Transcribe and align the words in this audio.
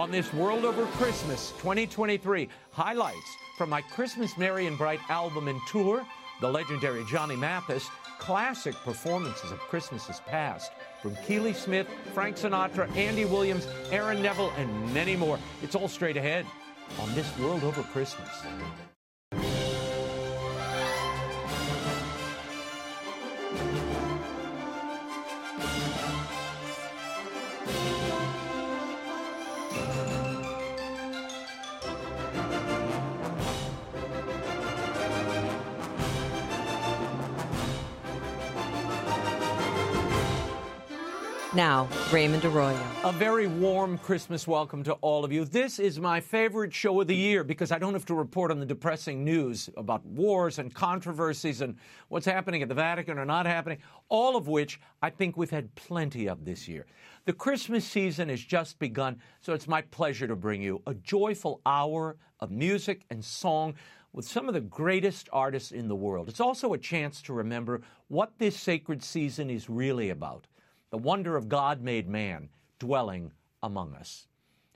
On 0.00 0.10
this 0.10 0.32
World 0.32 0.64
Over 0.64 0.86
Christmas 0.96 1.50
2023, 1.58 2.48
highlights 2.70 3.36
from 3.58 3.68
my 3.68 3.82
Christmas 3.82 4.38
Merry 4.38 4.66
and 4.66 4.78
Bright 4.78 4.98
album 5.10 5.46
and 5.46 5.60
tour, 5.68 6.06
the 6.40 6.48
legendary 6.48 7.04
Johnny 7.04 7.36
Mathis, 7.36 7.86
classic 8.18 8.74
performances 8.76 9.52
of 9.52 9.58
Christmases 9.58 10.22
past 10.24 10.72
from 11.02 11.14
Keely 11.26 11.52
Smith, 11.52 11.86
Frank 12.14 12.36
Sinatra, 12.36 12.90
Andy 12.96 13.26
Williams, 13.26 13.68
Aaron 13.90 14.22
Neville, 14.22 14.54
and 14.56 14.94
many 14.94 15.16
more. 15.16 15.38
It's 15.62 15.74
all 15.74 15.86
straight 15.86 16.16
ahead 16.16 16.46
on 16.98 17.14
this 17.14 17.38
World 17.38 17.62
Over 17.62 17.82
Christmas. 17.82 18.30
Now, 41.60 41.90
Raymond 42.10 42.42
Arroyo. 42.46 42.82
A 43.04 43.12
very 43.12 43.46
warm 43.46 43.98
Christmas 43.98 44.48
welcome 44.48 44.82
to 44.84 44.94
all 45.02 45.26
of 45.26 45.30
you. 45.30 45.44
This 45.44 45.78
is 45.78 46.00
my 46.00 46.18
favorite 46.18 46.72
show 46.72 47.02
of 47.02 47.06
the 47.06 47.14
year 47.14 47.44
because 47.44 47.70
I 47.70 47.78
don't 47.78 47.92
have 47.92 48.06
to 48.06 48.14
report 48.14 48.50
on 48.50 48.60
the 48.60 48.64
depressing 48.64 49.22
news 49.26 49.68
about 49.76 50.02
wars 50.06 50.58
and 50.58 50.72
controversies 50.72 51.60
and 51.60 51.76
what's 52.08 52.24
happening 52.24 52.62
at 52.62 52.70
the 52.70 52.74
Vatican 52.74 53.18
or 53.18 53.26
not 53.26 53.44
happening, 53.44 53.76
all 54.08 54.38
of 54.38 54.48
which 54.48 54.80
I 55.02 55.10
think 55.10 55.36
we've 55.36 55.50
had 55.50 55.74
plenty 55.74 56.30
of 56.30 56.46
this 56.46 56.66
year. 56.66 56.86
The 57.26 57.34
Christmas 57.34 57.84
season 57.84 58.30
has 58.30 58.40
just 58.40 58.78
begun, 58.78 59.20
so 59.42 59.52
it's 59.52 59.68
my 59.68 59.82
pleasure 59.82 60.26
to 60.26 60.36
bring 60.36 60.62
you 60.62 60.80
a 60.86 60.94
joyful 60.94 61.60
hour 61.66 62.16
of 62.40 62.50
music 62.50 63.02
and 63.10 63.22
song 63.22 63.74
with 64.14 64.26
some 64.26 64.48
of 64.48 64.54
the 64.54 64.62
greatest 64.62 65.28
artists 65.30 65.72
in 65.72 65.88
the 65.88 65.94
world. 65.94 66.30
It's 66.30 66.40
also 66.40 66.72
a 66.72 66.78
chance 66.78 67.20
to 67.20 67.34
remember 67.34 67.82
what 68.08 68.32
this 68.38 68.58
sacred 68.58 69.04
season 69.04 69.50
is 69.50 69.68
really 69.68 70.08
about 70.08 70.46
the 70.90 70.98
wonder 70.98 71.36
of 71.36 71.48
God 71.48 71.80
made 71.80 72.08
man 72.08 72.48
dwelling 72.78 73.32
among 73.62 73.94
us. 73.94 74.26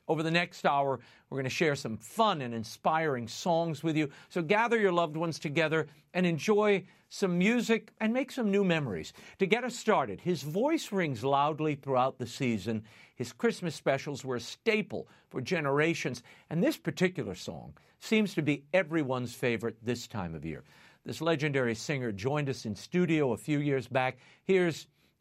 Over 0.06 0.22
the 0.22 0.30
next 0.30 0.66
hour, 0.66 1.00
we're 1.30 1.36
going 1.36 1.44
to 1.44 1.50
share 1.50 1.74
some 1.74 1.96
fun 1.96 2.42
and 2.42 2.52
inspiring 2.52 3.26
songs 3.26 3.82
with 3.82 3.96
you. 3.96 4.10
So 4.28 4.42
gather 4.42 4.78
your 4.78 4.92
loved 4.92 5.16
ones 5.16 5.38
together 5.38 5.86
and 6.12 6.26
enjoy 6.26 6.84
some 7.08 7.38
music 7.38 7.90
and 8.00 8.12
make 8.12 8.30
some 8.30 8.50
new 8.50 8.64
memories. 8.64 9.14
To 9.38 9.46
get 9.46 9.64
us 9.64 9.76
started, 9.76 10.20
his 10.20 10.42
voice 10.42 10.92
rings 10.92 11.24
loudly 11.24 11.74
throughout 11.74 12.18
the 12.18 12.26
season. 12.26 12.82
His 13.16 13.32
Christmas 13.32 13.74
specials 13.74 14.24
were 14.24 14.36
a 14.36 14.40
staple 14.40 15.08
for 15.30 15.40
generations, 15.40 16.22
and 16.50 16.62
this 16.62 16.76
particular 16.76 17.34
song 17.34 17.72
seems 18.00 18.34
to 18.34 18.42
be 18.42 18.64
everyone's 18.74 19.34
favorite 19.34 19.76
this 19.82 20.06
time 20.06 20.34
of 20.34 20.44
year. 20.44 20.64
This 21.06 21.22
legendary 21.22 21.74
singer 21.74 22.12
joined 22.12 22.48
us 22.48 22.66
in 22.66 22.74
studio 22.74 23.32
a 23.32 23.36
few 23.36 23.58
years 23.58 23.86
back. 23.86 24.18
Here's 24.44 24.86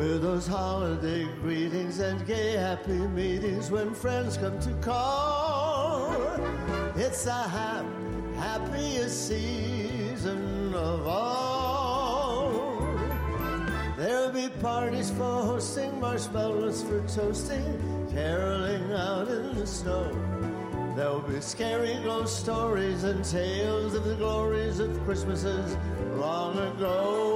With 0.00 0.22
those 0.22 0.46
holiday 0.46 1.24
greetings 1.42 1.98
and 1.98 2.26
gay 2.26 2.52
happy 2.52 3.06
meetings 3.08 3.70
when 3.70 3.92
friends 3.92 4.38
come 4.38 4.58
to 4.60 4.72
call. 4.80 6.10
It's 6.96 7.24
the 7.24 7.34
hap- 7.34 7.84
happiest 8.34 9.28
season 9.28 10.72
of 10.72 11.06
all. 11.06 12.80
There'll 13.98 14.32
be 14.32 14.48
parties 14.62 15.10
for 15.10 15.42
hosting, 15.42 16.00
marshmallows 16.00 16.82
for 16.82 17.06
toasting, 17.06 18.08
caroling 18.10 18.90
out 18.94 19.28
in 19.28 19.54
the 19.54 19.66
snow. 19.66 20.10
There'll 20.96 21.20
be 21.20 21.42
scary 21.42 22.00
ghost 22.02 22.40
stories 22.40 23.04
and 23.04 23.22
tales 23.22 23.92
of 23.92 24.04
the 24.04 24.14
glories 24.14 24.80
of 24.80 24.98
Christmases 25.04 25.76
long 26.16 26.56
ago. 26.56 27.29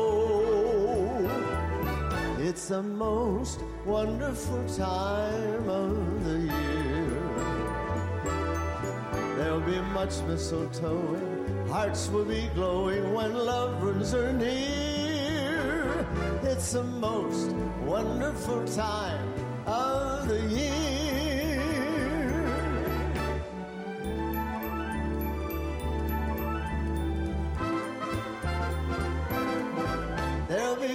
It's 2.54 2.68
the 2.68 2.84
most 2.84 3.64
wonderful 3.84 4.64
time 4.68 5.68
of 5.68 6.24
the 6.24 6.38
year. 6.38 7.10
There'll 9.36 9.58
be 9.58 9.80
much 9.92 10.14
mistletoeing, 10.28 11.68
hearts 11.68 12.08
will 12.10 12.24
be 12.24 12.48
glowing 12.54 13.12
when 13.12 13.34
loved 13.34 13.82
ones 13.82 14.14
are 14.14 14.32
near. 14.32 16.06
It's 16.44 16.74
the 16.74 16.84
most 16.84 17.50
wonderful 17.84 18.64
time 18.68 19.34
of 19.66 20.28
the 20.28 20.40
year. 20.42 20.83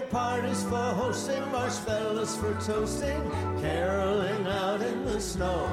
Parties 0.10 0.64
for 0.64 0.76
hosting, 0.76 1.52
marshmallows 1.52 2.36
for 2.38 2.54
toasting, 2.66 3.22
caroling 3.62 4.48
out 4.48 4.82
in 4.82 5.06
the 5.06 5.22
snow. 5.22 5.68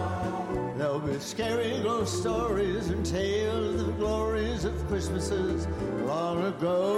There'll 0.76 1.00
be 1.00 1.18
scary 1.18 1.80
ghost 1.82 2.20
stories 2.20 2.88
and 2.90 3.04
tales 3.04 3.80
of 3.80 3.86
the 3.86 3.92
glories 3.92 4.64
of 4.64 4.74
Christmases 4.88 5.66
long 6.04 6.44
ago. 6.44 6.96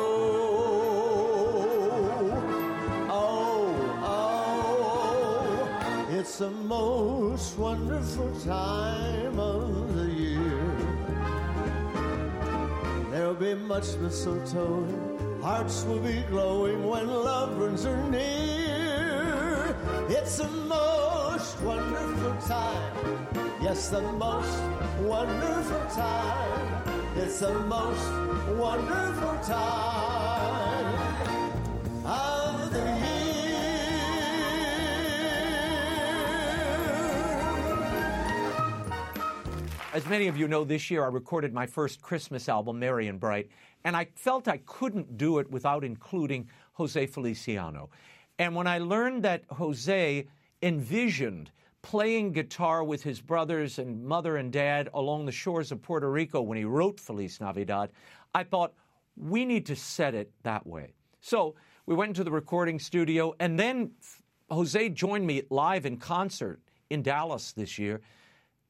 Oh, 3.09 3.75
oh, 4.03 5.67
it's 6.11 6.39
the 6.39 6.51
most 6.51 7.57
wonderful 7.57 8.33
time 8.41 9.39
of 9.39 9.95
the 9.95 10.11
year. 10.11 10.73
There'll 13.11 13.35
be 13.35 13.55
much 13.55 13.97
mistletoe. 13.99 15.18
Hearts 15.43 15.85
will 15.85 16.01
be 16.01 16.23
glowing 16.29 16.85
when 16.85 17.07
loved 17.07 17.59
ones 17.59 17.87
are 17.87 18.11
near. 18.11 19.77
It's 20.09 20.39
the 20.39 20.49
most 20.49 21.61
wonderful 21.63 22.37
time. 22.49 23.27
Yes, 23.63 23.89
the 23.89 24.03
most 24.03 24.59
wonderful 25.01 25.87
time. 25.95 26.83
It's 27.17 27.39
the 27.39 27.55
most 27.61 28.11
wonderful 28.59 29.39
time 29.45 30.08
As 39.99 40.07
many 40.07 40.29
of 40.29 40.37
you 40.37 40.47
know, 40.47 40.63
this 40.63 40.93
year 40.93 41.03
I 41.03 41.09
recorded 41.09 41.53
my 41.53 41.67
first 41.67 42.01
Christmas 42.01 42.49
album, 42.49 42.79
Merry 42.79 43.09
and 43.09 43.19
Bright, 43.19 43.49
and 43.83 43.97
I 43.97 44.07
felt 44.15 44.47
I 44.47 44.59
couldn't 44.59 45.19
do 45.19 45.41
it 45.41 45.51
without 45.51 45.83
including 45.83 46.49
Jose 46.75 47.05
Feliciano. 47.07 47.91
And 48.39 48.55
when 48.55 48.69
I 48.69 48.79
learned 48.79 49.25
that 49.25 49.43
Jose 49.51 50.25
envisioned 50.63 51.51
playing 51.83 52.31
guitar 52.31 52.85
with 52.85 53.03
his 53.03 53.21
brothers 53.21 53.81
and 53.81 54.05
mother 54.05 54.37
and 54.37 54.53
dad 54.53 54.89
along 54.95 55.27
the 55.27 55.33
shores 55.33 55.73
of 55.73 55.83
Puerto 55.83 56.09
Rico 56.09 56.43
when 56.43 56.57
he 56.57 56.65
wrote 56.65 57.01
Feliz 57.01 57.41
Navidad, 57.41 57.91
I 58.37 58.45
thought, 58.45 58.75
we 59.17 59.45
need 59.45 59.67
to 59.67 59.75
set 59.75 60.15
it 60.15 60.31
that 60.45 60.65
way. 60.65 60.95
So 61.21 61.57
we 61.87 61.97
went 61.97 62.11
into 62.11 62.23
the 62.23 62.31
recording 62.31 62.79
studio, 62.79 63.35
and 63.41 63.59
then 63.59 63.91
Jose 64.49 64.91
joined 64.91 65.27
me 65.27 65.43
live 65.51 65.87
in 65.87 65.97
concert 65.97 66.61
in 66.89 67.03
Dallas 67.03 67.51
this 67.51 67.81
year. 67.81 68.01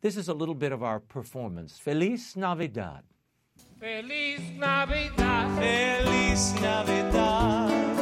This 0.01 0.17
is 0.17 0.29
a 0.29 0.35
little 0.35 0.55
bit 0.55 0.71
of 0.71 0.83
our 0.83 1.01
performance. 1.01 1.77
Feliz 1.77 2.37
Navidad. 2.37 3.03
Feliz 3.81 4.41
Navidad. 4.57 5.59
Feliz 5.59 6.55
Navidad. 6.61 7.98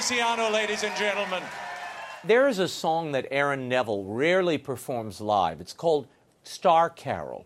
Feliciano, 0.00 0.48
ladies 0.48 0.82
and 0.82 0.96
gentlemen. 0.96 1.42
There 2.24 2.48
is 2.48 2.58
a 2.58 2.68
song 2.68 3.12
that 3.12 3.26
Aaron 3.30 3.68
Neville 3.68 4.04
rarely 4.04 4.56
performs 4.56 5.20
live. 5.20 5.60
It's 5.60 5.74
called 5.74 6.06
Star 6.42 6.88
Carol. 6.88 7.44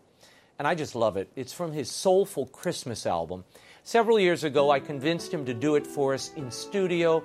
And 0.56 0.68
I 0.68 0.76
just 0.76 0.94
love 0.94 1.16
it. 1.16 1.28
It's 1.34 1.52
from 1.52 1.72
his 1.72 1.90
Soulful 1.90 2.46
Christmas 2.46 3.06
album. 3.06 3.44
Several 3.82 4.20
years 4.20 4.44
ago, 4.44 4.70
I 4.70 4.78
convinced 4.78 5.34
him 5.34 5.44
to 5.46 5.52
do 5.52 5.74
it 5.74 5.84
for 5.84 6.14
us 6.14 6.30
in 6.36 6.48
studio, 6.48 7.24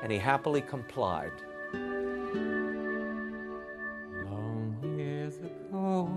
and 0.00 0.12
he 0.12 0.18
happily 0.18 0.60
complied. 0.60 1.32
Long 4.30 4.78
years 4.96 5.38
ago, 5.38 6.08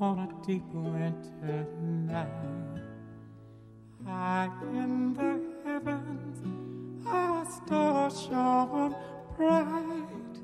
on 0.00 0.18
a 0.20 0.46
deep 0.46 0.62
winter 0.72 1.66
night, 2.06 2.28
high 4.06 4.50
in 4.72 5.14
the 5.14 5.40
heavens, 5.68 6.57
a 7.12 7.46
star 7.46 8.10
shone 8.10 8.94
bright, 9.36 10.36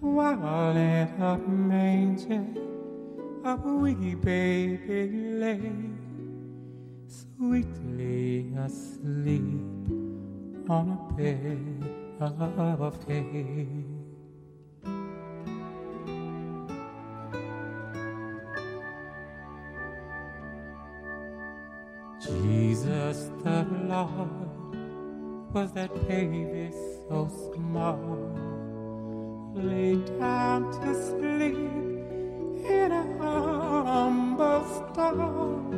while 0.00 0.76
in 0.76 1.08
a 1.20 1.38
manger, 1.38 2.46
a 3.44 3.56
wee 3.56 4.14
baby 4.14 5.10
lay, 5.40 5.72
sweetly 7.06 8.52
asleep 8.58 9.90
on 10.68 10.90
a 10.90 11.12
bed 11.14 11.94
of 12.80 13.04
hay. 13.06 13.68
Jesus 22.20 23.30
the 23.42 23.66
Lord 23.86 24.53
was 25.54 25.70
that 25.70 25.94
baby 26.08 26.68
so 27.08 27.30
small, 27.54 27.96
Lay 29.54 29.94
down 30.18 30.64
to 30.72 30.94
sleep 31.06 31.54
in 32.68 32.90
a 32.90 33.04
humble 33.22 34.64
stall. 34.74 35.70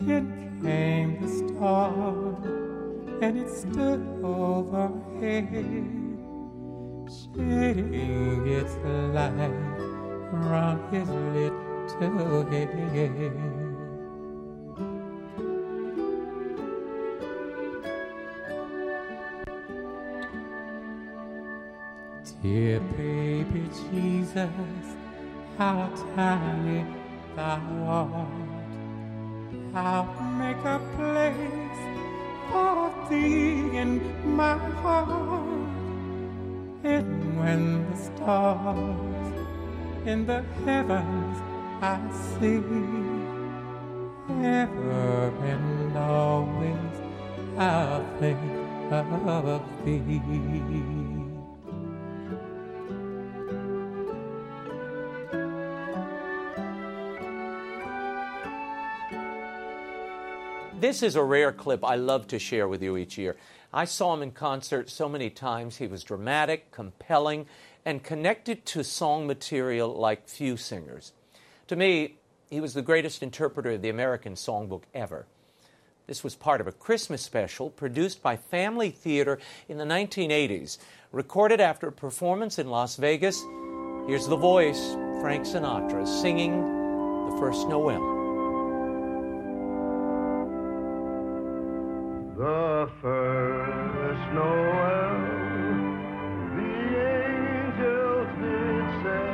Then 0.00 0.58
came 0.62 1.20
the 1.20 1.28
star, 1.28 2.34
and 3.20 3.38
it 3.38 3.50
stood 3.50 4.00
overhead, 4.24 5.48
shading 7.12 8.48
its 8.48 8.74
light 9.12 9.52
round 10.32 10.80
his 10.94 11.10
little 12.00 12.50
head. 12.50 13.65
Dear 22.46 22.78
baby 22.96 23.68
Jesus, 23.90 24.86
how 25.58 25.90
tiny 26.14 26.86
thou 27.34 27.60
art. 27.88 28.28
I'll 29.74 30.06
make 30.38 30.64
a 30.64 30.78
place 30.94 31.82
for 32.48 32.94
thee 33.10 33.76
in 33.82 33.90
my 34.36 34.58
heart. 34.80 35.58
And 36.84 37.36
when 37.40 37.90
the 37.90 37.96
stars 37.96 39.26
in 40.06 40.24
the 40.24 40.42
heavens 40.64 41.36
I 41.82 41.98
see, 42.38 42.62
ever 44.62 45.32
and 45.52 45.96
always 45.96 46.94
I'll 47.58 48.06
think 48.20 48.38
of 48.92 49.62
thee. 49.84 51.05
This 60.86 61.02
is 61.02 61.16
a 61.16 61.24
rare 61.24 61.50
clip 61.50 61.84
I 61.84 61.96
love 61.96 62.28
to 62.28 62.38
share 62.38 62.68
with 62.68 62.80
you 62.80 62.96
each 62.96 63.18
year. 63.18 63.34
I 63.74 63.86
saw 63.86 64.14
him 64.14 64.22
in 64.22 64.30
concert 64.30 64.88
so 64.88 65.08
many 65.08 65.30
times. 65.30 65.78
He 65.78 65.88
was 65.88 66.04
dramatic, 66.04 66.70
compelling, 66.70 67.46
and 67.84 68.04
connected 68.04 68.64
to 68.66 68.84
song 68.84 69.26
material 69.26 69.92
like 69.92 70.28
few 70.28 70.56
singers. 70.56 71.10
To 71.66 71.74
me, 71.74 72.14
he 72.50 72.60
was 72.60 72.72
the 72.72 72.82
greatest 72.82 73.20
interpreter 73.20 73.72
of 73.72 73.82
the 73.82 73.88
American 73.88 74.34
songbook 74.34 74.82
ever. 74.94 75.26
This 76.06 76.22
was 76.22 76.36
part 76.36 76.60
of 76.60 76.68
a 76.68 76.72
Christmas 76.72 77.20
special 77.20 77.68
produced 77.68 78.22
by 78.22 78.36
Family 78.36 78.90
Theater 78.90 79.40
in 79.68 79.78
the 79.78 79.84
1980s, 79.84 80.78
recorded 81.10 81.60
after 81.60 81.88
a 81.88 81.92
performance 81.92 82.60
in 82.60 82.70
Las 82.70 82.94
Vegas. 82.94 83.42
Here's 84.06 84.28
the 84.28 84.36
voice, 84.36 84.92
Frank 85.20 85.46
Sinatra, 85.46 86.06
singing 86.06 86.60
the 87.28 87.36
first 87.40 87.66
Noel. 87.66 88.15
The 92.86 92.92
first 93.02 94.26
Noel, 94.32 95.18
the 96.54 96.74
angels 97.18 98.28
did 98.38 98.86
say, 99.02 99.32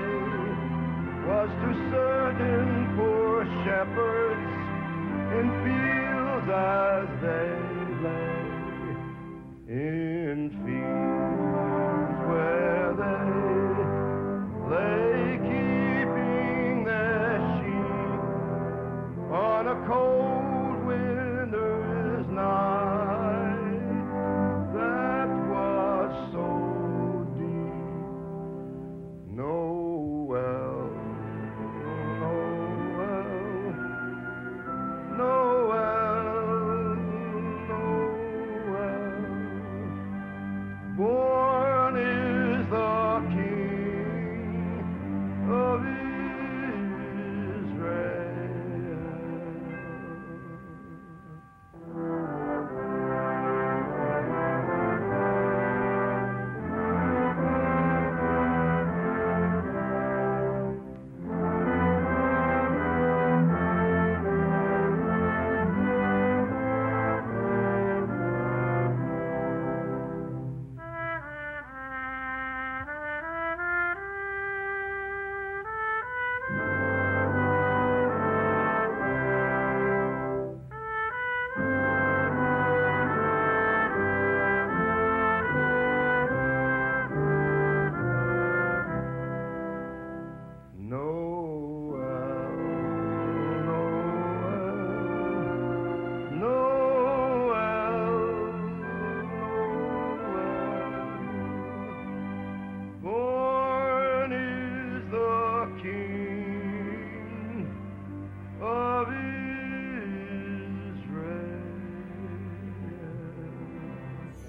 was 1.28 1.50
to 1.60 1.70
certain 1.92 2.96
poor 2.96 3.44
shepherds 3.60 4.48
in 5.36 5.46
fields 5.68 6.48
as 6.48 7.11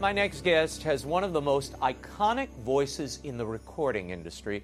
My 0.03 0.12
next 0.12 0.43
guest 0.43 0.83
has 0.83 1.05
one 1.05 1.24
of 1.24 1.31
the 1.31 1.39
most 1.39 1.79
iconic 1.79 2.50
voices 2.65 3.22
in 3.24 3.38
the 3.38 3.45
recording 3.45 4.10
industry 4.10 4.62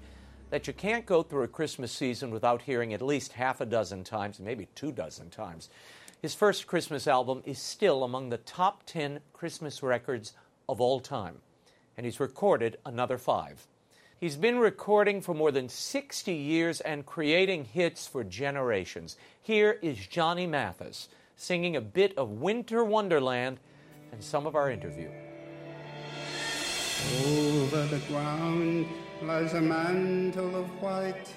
that 0.50 0.66
you 0.66 0.74
can't 0.74 1.06
go 1.06 1.22
through 1.22 1.44
a 1.44 1.48
Christmas 1.48 1.92
season 1.92 2.30
without 2.30 2.60
hearing 2.60 2.92
at 2.92 3.00
least 3.00 3.32
half 3.32 3.62
a 3.62 3.64
dozen 3.64 4.04
times, 4.04 4.38
maybe 4.38 4.68
two 4.74 4.92
dozen 4.92 5.30
times. 5.30 5.70
His 6.20 6.34
first 6.34 6.66
Christmas 6.66 7.06
album 7.06 7.40
is 7.46 7.58
still 7.58 8.04
among 8.04 8.28
the 8.28 8.36
top 8.36 8.84
10 8.84 9.20
Christmas 9.32 9.82
records 9.82 10.34
of 10.68 10.78
all 10.78 11.00
time, 11.00 11.36
and 11.96 12.04
he's 12.04 12.20
recorded 12.20 12.76
another 12.84 13.16
five. 13.16 13.66
He's 14.18 14.36
been 14.36 14.58
recording 14.58 15.22
for 15.22 15.32
more 15.32 15.52
than 15.52 15.70
60 15.70 16.34
years 16.34 16.82
and 16.82 17.06
creating 17.06 17.64
hits 17.64 18.06
for 18.06 18.24
generations. 18.24 19.16
Here 19.42 19.78
is 19.80 20.06
Johnny 20.06 20.46
Mathis 20.46 21.08
singing 21.34 21.76
a 21.76 21.80
bit 21.80 22.12
of 22.18 22.28
Winter 22.28 22.84
Wonderland 22.84 23.58
and 24.12 24.22
some 24.22 24.46
of 24.46 24.54
our 24.54 24.70
interview. 24.70 25.08
Over 27.26 27.86
the 27.86 27.98
ground 28.08 28.86
lies 29.22 29.54
a 29.54 29.60
mantle 29.60 30.54
of 30.56 30.66
white. 30.82 31.28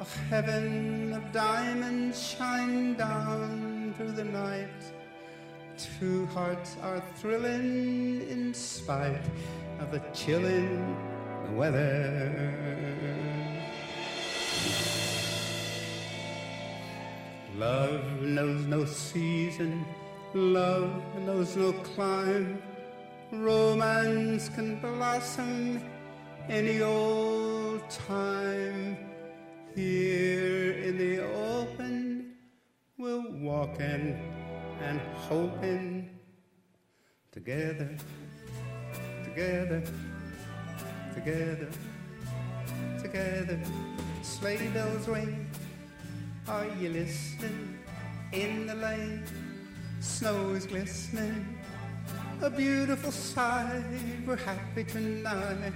A 0.00 0.04
heaven 0.04 1.12
of 1.12 1.32
diamonds 1.32 2.18
shine 2.18 2.94
down 2.94 3.94
through 3.96 4.12
the 4.12 4.24
night. 4.24 4.82
Two 5.98 6.26
hearts 6.26 6.76
are 6.82 7.02
thrilling 7.16 8.26
in 8.28 8.54
spite 8.54 9.24
of 9.78 9.90
the 9.92 10.00
chilling 10.12 10.96
weather. 11.56 12.80
Love 17.56 18.22
knows 18.22 18.64
no 18.66 18.84
season, 18.86 19.84
love 20.32 21.02
knows 21.26 21.56
no 21.56 21.72
clime. 21.72 22.62
Romance 23.32 24.48
can 24.48 24.80
blossom 24.80 25.80
any 26.48 26.82
old 26.82 27.88
time. 27.88 28.96
Here 29.72 30.72
in 30.72 30.98
the 30.98 31.20
open, 31.32 32.34
we're 32.98 33.24
walking 33.30 34.18
and 34.82 35.00
hoping 35.28 36.10
together, 37.30 37.96
together, 39.22 39.82
together, 41.14 41.68
together. 43.00 43.60
Sleigh 44.22 44.68
bells 44.74 45.06
ring. 45.06 45.48
Are 46.48 46.66
you 46.80 46.88
listening? 46.88 47.78
In 48.32 48.66
the 48.66 48.74
lane, 48.74 49.22
snow 50.00 50.50
is 50.50 50.66
glistening. 50.66 51.59
A 52.42 52.48
beautiful 52.48 53.12
sight. 53.12 53.84
We're 54.26 54.36
happy 54.36 54.84
tonight, 54.84 55.74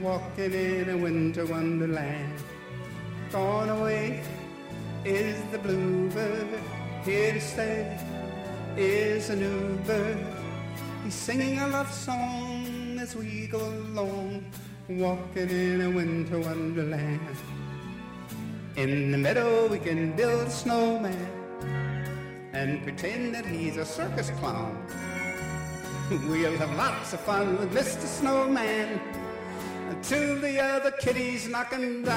walking 0.00 0.50
in 0.50 0.88
a 0.88 0.96
winter 0.96 1.44
wonderland. 1.44 2.32
Gone 3.30 3.68
away 3.68 4.22
is 5.04 5.36
the 5.52 5.58
bluebird. 5.58 6.48
Here 7.04 7.34
to 7.34 7.40
stay 7.40 7.98
is 8.78 9.28
a 9.28 9.36
new 9.36 9.76
bird. 9.84 10.16
He's 11.04 11.12
singing 11.12 11.58
a 11.58 11.68
love 11.68 11.92
song 11.92 12.98
as 12.98 13.14
we 13.14 13.46
go 13.48 13.60
along, 13.60 14.50
walking 14.88 15.50
in 15.50 15.82
a 15.82 15.90
winter 15.90 16.38
wonderland. 16.38 17.36
In 18.76 19.12
the 19.12 19.18
meadow 19.18 19.66
we 19.68 19.78
can 19.78 20.16
build 20.16 20.46
a 20.46 20.50
snowman 20.50 21.14
and 22.54 22.82
pretend 22.84 23.34
that 23.34 23.44
he's 23.44 23.76
a 23.76 23.84
circus 23.84 24.30
clown. 24.40 24.82
We'll 26.28 26.56
have 26.58 26.76
lots 26.76 27.12
of 27.14 27.20
fun 27.20 27.58
with 27.58 27.74
Mr. 27.74 28.06
Snowman 28.06 29.00
until 29.88 30.38
the 30.38 30.60
other 30.60 30.92
kitties 30.92 31.48
knock 31.48 31.72
him 31.72 32.04
down. 32.04 32.16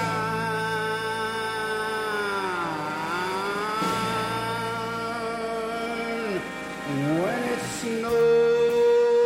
When 7.23 7.43
it 7.55 7.61
snows, 7.81 9.25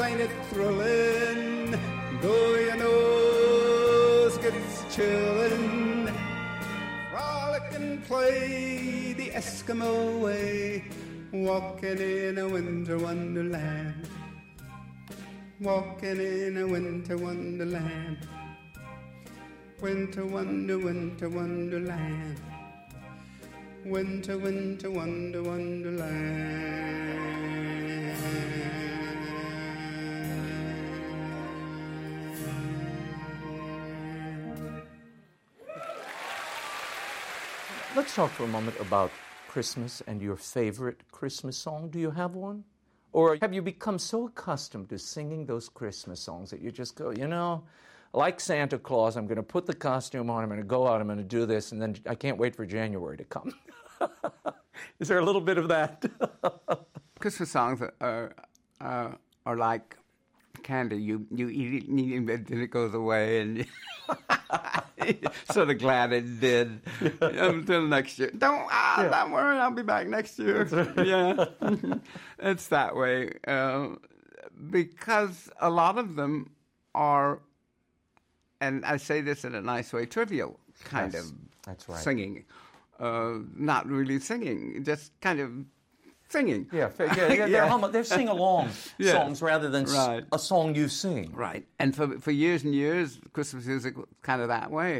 ain't 0.00 0.20
it 0.20 0.30
thrilling? 0.50 1.78
Though 2.20 2.56
your 2.56 2.76
nose 2.76 4.36
gets 4.36 4.84
chillin', 4.94 6.12
frolic 7.10 7.72
and 7.72 8.04
play 8.04 9.14
the 9.14 9.30
Eskimo 9.30 10.20
way, 10.20 10.84
walking 11.34 11.98
in 11.98 12.38
a 12.38 12.48
winter 12.48 12.96
wonderland. 12.96 14.08
Walking 15.60 16.20
in 16.20 16.56
a 16.58 16.66
winter 16.66 17.18
wonderland. 17.18 18.18
Winter 19.80 20.24
wonder, 20.26 20.78
winter 20.78 21.28
wonderland. 21.28 22.40
Winter, 23.84 24.38
winter, 24.38 24.90
wonder, 24.90 25.42
wonderland. 25.42 26.94
Let's 37.96 38.14
talk 38.14 38.30
for 38.30 38.44
a 38.44 38.48
moment 38.48 38.78
about 38.80 39.10
Christmas 39.54 40.02
and 40.08 40.20
your 40.20 40.34
favorite 40.34 41.00
Christmas 41.12 41.56
song. 41.56 41.88
Do 41.88 42.00
you 42.00 42.10
have 42.10 42.34
one? 42.34 42.64
Or 43.12 43.38
have 43.40 43.54
you 43.54 43.62
become 43.62 44.00
so 44.00 44.26
accustomed 44.26 44.88
to 44.88 44.98
singing 44.98 45.46
those 45.46 45.68
Christmas 45.68 46.18
songs 46.18 46.50
that 46.50 46.60
you 46.60 46.72
just 46.72 46.96
go, 46.96 47.12
you 47.12 47.28
know, 47.28 47.62
like 48.12 48.40
Santa 48.40 48.78
Claus, 48.80 49.16
I'm 49.16 49.28
going 49.28 49.36
to 49.36 49.44
put 49.44 49.64
the 49.64 49.72
costume 49.72 50.28
on, 50.28 50.42
I'm 50.42 50.48
going 50.48 50.60
to 50.60 50.66
go 50.66 50.88
out, 50.88 51.00
I'm 51.00 51.06
going 51.06 51.18
to 51.18 51.22
do 51.22 51.46
this, 51.46 51.70
and 51.70 51.80
then 51.80 51.94
I 52.04 52.16
can't 52.16 52.36
wait 52.36 52.56
for 52.56 52.66
January 52.66 53.16
to 53.16 53.22
come. 53.22 53.54
Is 54.98 55.06
there 55.06 55.20
a 55.20 55.24
little 55.24 55.40
bit 55.40 55.56
of 55.56 55.68
that? 55.68 56.04
Christmas 57.20 57.52
songs 57.52 57.80
are 58.00 58.34
uh, 58.80 59.10
are 59.46 59.56
like 59.56 59.96
candy. 60.64 60.96
You 60.96 61.26
you 61.30 61.48
eat 61.48 61.84
it 61.84 61.88
and 61.88 62.28
then 62.28 62.46
it 62.60 62.70
goes 62.70 62.92
away, 62.94 63.40
and 63.40 63.66
sort 65.52 65.70
of 65.70 65.78
glad 65.78 66.12
it 66.12 66.40
did 66.40 66.80
until 67.20 67.86
next 67.86 68.18
year. 68.18 68.30
Don't 68.36 68.66
ah, 68.70 69.02
Yeah. 69.02 69.10
don't 69.10 69.30
worry, 69.32 69.58
I'll 69.58 69.70
be 69.70 69.82
back 69.82 70.08
next 70.08 70.38
year. 70.38 70.66
Yeah, 71.04 71.46
it's 72.38 72.68
that 72.68 72.96
way 72.96 73.32
uh, 73.46 73.88
because 74.70 75.50
a 75.60 75.70
lot 75.70 75.98
of 75.98 76.16
them 76.16 76.50
are, 76.94 77.40
and 78.60 78.84
I 78.84 78.96
say 78.96 79.20
this 79.20 79.44
in 79.44 79.54
a 79.54 79.60
nice 79.60 79.92
way, 79.92 80.06
trivial 80.06 80.58
kind 80.84 81.12
Yes, 81.12 81.22
of 81.24 81.32
that's 81.64 81.88
right. 81.88 81.98
singing, 81.98 82.44
uh, 82.98 83.34
not 83.56 83.86
really 83.86 84.18
singing, 84.20 84.82
just 84.84 85.12
kind 85.20 85.40
of 85.40 85.50
singing. 86.36 86.62
yeah, 86.80 86.88
fa- 86.96 87.12
yeah, 87.18 87.32
yeah, 87.40 87.46
they're, 87.54 87.68
hum- 87.72 87.92
they're 87.94 88.10
sing 88.18 88.28
along 88.36 88.64
Yeah. 88.98 89.12
songs 89.16 89.36
rather 89.50 89.68
than 89.74 89.84
Right. 89.84 90.24
a 90.38 90.38
song 90.38 90.66
you 90.80 90.86
sing. 90.88 91.26
Right. 91.48 91.64
And 91.82 91.90
for 91.96 92.06
for 92.24 92.32
years 92.44 92.60
and 92.66 92.72
years, 92.84 93.08
Christmas 93.36 93.64
music 93.72 93.92
was 94.00 94.06
kind 94.28 94.40
of 94.44 94.48
that 94.56 94.68
way. 94.78 94.92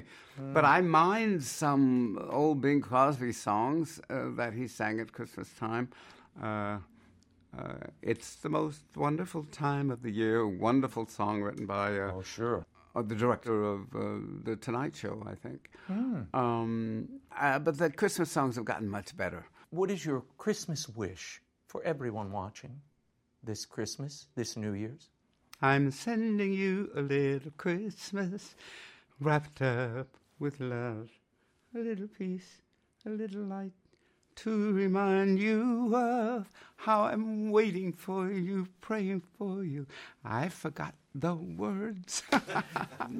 But 0.56 0.64
I 0.76 0.78
mind 1.04 1.42
some 1.64 2.18
old 2.40 2.56
Bing 2.64 2.80
Crosby 2.88 3.32
songs 3.48 3.86
uh, 4.10 4.30
that 4.40 4.52
he 4.58 4.66
sang 4.68 4.94
at 5.04 5.08
Christmas 5.18 5.48
time. 5.66 5.86
Uh, 6.42 6.78
uh, 7.60 7.74
it's 8.12 8.30
the 8.44 8.48
most 8.60 8.82
wonderful 9.06 9.42
time 9.66 9.86
of 9.94 9.98
the 10.06 10.10
year. 10.22 10.36
A 10.40 10.48
wonderful 10.68 11.04
song 11.18 11.34
written 11.46 11.66
by 11.66 11.88
uh, 12.04 12.12
Oh, 12.16 12.22
sure. 12.36 12.58
uh, 12.96 13.02
the 13.10 13.14
director 13.24 13.56
of 13.74 13.80
uh, 13.94 14.00
the 14.48 14.54
Tonight 14.66 14.94
Show, 15.02 15.16
I 15.32 15.36
think. 15.44 15.60
Um, 16.32 17.08
uh, 17.44 17.58
but 17.66 17.74
the 17.78 17.90
Christmas 18.00 18.28
songs 18.36 18.56
have 18.56 18.64
gotten 18.72 18.88
much 18.98 19.10
better. 19.16 19.42
What 19.74 19.90
is 19.90 20.06
your 20.06 20.22
Christmas 20.38 20.88
wish 20.88 21.42
for 21.66 21.82
everyone 21.82 22.30
watching 22.30 22.80
this 23.42 23.66
Christmas, 23.66 24.28
this 24.36 24.56
New 24.56 24.74
Year's? 24.74 25.10
I'm 25.60 25.90
sending 25.90 26.52
you 26.52 26.92
a 26.94 27.02
little 27.02 27.50
Christmas 27.56 28.54
wrapped 29.18 29.62
up 29.62 30.16
with 30.38 30.60
love, 30.60 31.10
a 31.74 31.78
little 31.80 32.06
peace, 32.06 32.62
a 33.04 33.10
little 33.10 33.42
light 33.42 33.72
to 34.36 34.72
remind 34.72 35.38
you 35.38 35.94
of 35.94 36.50
how 36.76 37.04
I'm 37.04 37.50
waiting 37.50 37.92
for 37.92 38.30
you, 38.30 38.66
praying 38.80 39.22
for 39.38 39.64
you. 39.64 39.86
I 40.24 40.48
forgot 40.48 40.94
the 41.14 41.34
words. 41.34 42.22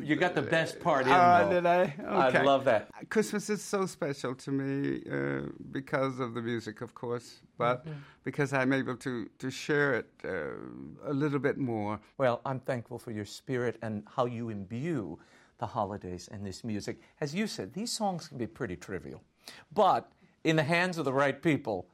You 0.03 0.17
got 0.17 0.35
the 0.35 0.43
best 0.43 0.81
part 0.81 1.07
in, 1.07 1.13
though. 1.13 1.49
did 1.51 1.67
I? 1.67 1.95
I 2.07 2.43
love 2.43 2.65
that. 2.65 2.89
Christmas 3.11 3.49
is 3.51 3.63
so 3.63 3.87
special 3.87 4.35
to 4.35 4.51
me 4.51 5.03
uh, 5.11 5.49
because 5.71 6.21
of 6.21 6.35
the 6.35 6.43
music, 6.43 6.81
of 6.81 6.95
course, 6.95 7.41
but 7.59 7.87
because 8.25 8.53
I'm 8.53 8.73
able 8.73 8.97
to, 8.97 9.29
to 9.39 9.51
share 9.51 9.95
it 9.95 10.11
uh, 10.25 11.11
a 11.11 11.13
little 11.13 11.39
bit 11.39 11.59
more. 11.59 12.01
Well, 12.19 12.41
I'm 12.45 12.61
thankful 12.61 12.99
for 12.99 13.13
your 13.13 13.25
spirit 13.27 13.79
and 13.83 14.03
how 14.17 14.25
you 14.27 14.49
imbue 14.49 15.19
the 15.59 15.67
holidays 15.67 16.29
and 16.33 16.45
this 16.45 16.65
music. 16.65 17.01
As 17.21 17.35
you 17.35 17.47
said, 17.47 17.73
these 17.75 17.93
songs 17.93 18.29
can 18.29 18.39
be 18.39 18.47
pretty 18.47 18.77
trivial, 18.77 19.23
but 19.73 20.11
in 20.45 20.57
the 20.57 20.63
hands 20.63 20.99
of 20.99 21.05
the 21.05 21.13
right 21.13 21.43
people, 21.43 21.89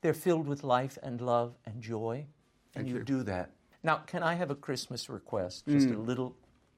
they're 0.00 0.14
filled 0.14 0.48
with 0.48 0.64
life 0.64 0.98
and 1.02 1.20
love 1.20 1.54
and 1.64 1.80
joy, 1.82 2.26
and 2.74 2.88
you, 2.88 2.96
you. 2.96 3.04
do 3.04 3.22
that. 3.22 3.50
Now, 3.82 3.96
can 4.06 4.22
I 4.22 4.34
have 4.34 4.50
a 4.50 4.54
Christmas 4.54 5.08
request? 5.08 5.64
Hmm. 5.66 5.72
Just 5.72 5.90
a 5.90 5.98
little 5.98 6.34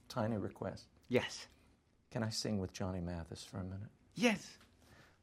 tiny 0.08 0.36
request. 0.36 0.86
Yes. 1.08 1.46
Can 2.10 2.22
I 2.22 2.30
sing 2.30 2.58
with 2.58 2.72
Johnny 2.72 3.00
Mathis 3.00 3.44
for 3.44 3.58
a 3.58 3.64
minute? 3.64 3.90
Yes. 4.14 4.58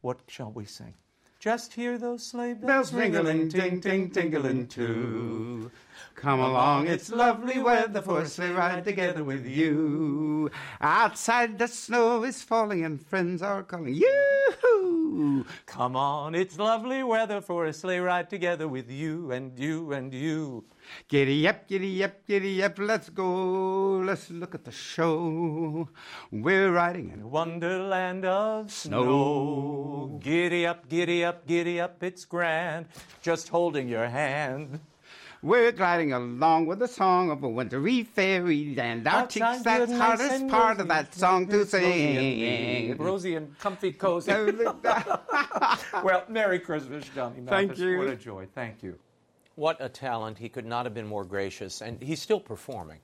What 0.01 0.19
shall 0.27 0.51
we 0.51 0.65
sing? 0.65 0.93
Just 1.39 1.73
hear 1.73 1.97
those 1.97 2.25
sleigh 2.25 2.53
Bells 2.53 2.91
bells 2.91 2.91
ringling, 2.91 3.51
ting, 3.51 3.81
ting, 3.81 4.09
tingling 4.09 4.67
too. 4.67 5.69
Come 6.15 6.39
along, 6.39 6.87
it's 6.87 7.09
lovely 7.09 7.59
weather 7.59 8.01
for 8.01 8.21
a 8.21 8.25
sleigh 8.25 8.51
ride 8.51 8.85
together 8.85 9.25
with 9.25 9.45
you. 9.45 10.49
Outside 10.79 11.59
the 11.59 11.67
snow 11.67 12.23
is 12.23 12.41
falling 12.41 12.85
and 12.85 13.05
friends 13.05 13.41
are 13.41 13.61
calling 13.61 13.93
you. 13.93 14.32
Come 15.65 15.95
on, 15.95 16.35
it's 16.35 16.57
lovely 16.57 17.03
weather 17.03 17.41
for 17.41 17.65
a 17.65 17.73
sleigh 17.73 17.99
ride 17.99 18.29
together 18.29 18.67
with 18.67 18.89
you 18.89 19.31
and 19.31 19.57
you 19.57 19.91
and 19.91 20.13
you. 20.13 20.65
Giddy 21.07 21.47
up, 21.47 21.67
giddy 21.67 22.03
up, 22.03 22.25
giddy 22.25 22.63
up, 22.63 22.79
let's 22.79 23.09
go. 23.09 23.97
Let's 23.97 24.29
look 24.29 24.55
at 24.55 24.65
the 24.65 24.71
show. 24.71 25.87
We're 26.31 26.71
riding 26.71 27.11
in 27.11 27.21
a 27.21 27.27
Wonderland 27.27 28.25
of 28.25 28.71
snow. 28.71 30.19
Giddy 30.21 30.65
up, 30.65 30.89
giddy 30.89 31.23
up, 31.23 31.45
giddy 31.47 31.79
up, 31.79 32.01
it's 32.01 32.25
grand. 32.25 32.87
Just 33.21 33.49
holding 33.49 33.87
your 33.87 34.07
hand. 34.07 34.79
We're 35.43 35.73
gliding 35.73 36.13
along 36.13 36.67
with 36.67 36.79
the 36.79 36.87
song 36.87 37.29
of 37.29 37.43
a 37.43 37.49
wintry 37.49 38.03
fairyland. 38.03 39.05
Our 39.05 39.27
cheeks, 39.27 39.43
Outside 39.43 39.63
that's 39.65 39.79
good, 39.79 39.89
nice 39.89 39.99
hardest 39.99 40.31
and 40.31 40.49
part 40.49 40.79
of 40.79 40.87
that 40.87 41.13
song 41.13 41.47
to 41.47 41.65
sing. 41.65 42.91
and, 42.91 42.97
rosy 42.97 43.35
and 43.35 43.59
comfy 43.59 43.91
cozy. 43.91 44.31
well, 46.01 46.23
Merry 46.29 46.59
Christmas, 46.59 47.03
Johnny 47.13 47.41
Mathis. 47.41 47.49
Thank 47.49 47.77
you. 47.77 47.97
What 47.97 48.07
a 48.07 48.15
joy. 48.15 48.47
Thank 48.55 48.83
you. 48.83 48.97
What 49.55 49.75
a 49.81 49.89
talent. 49.89 50.37
He 50.37 50.47
could 50.47 50.65
not 50.65 50.85
have 50.85 50.93
been 50.93 51.07
more 51.07 51.25
gracious, 51.25 51.81
and 51.81 52.01
he's 52.01 52.21
still 52.21 52.39
performing. 52.39 52.99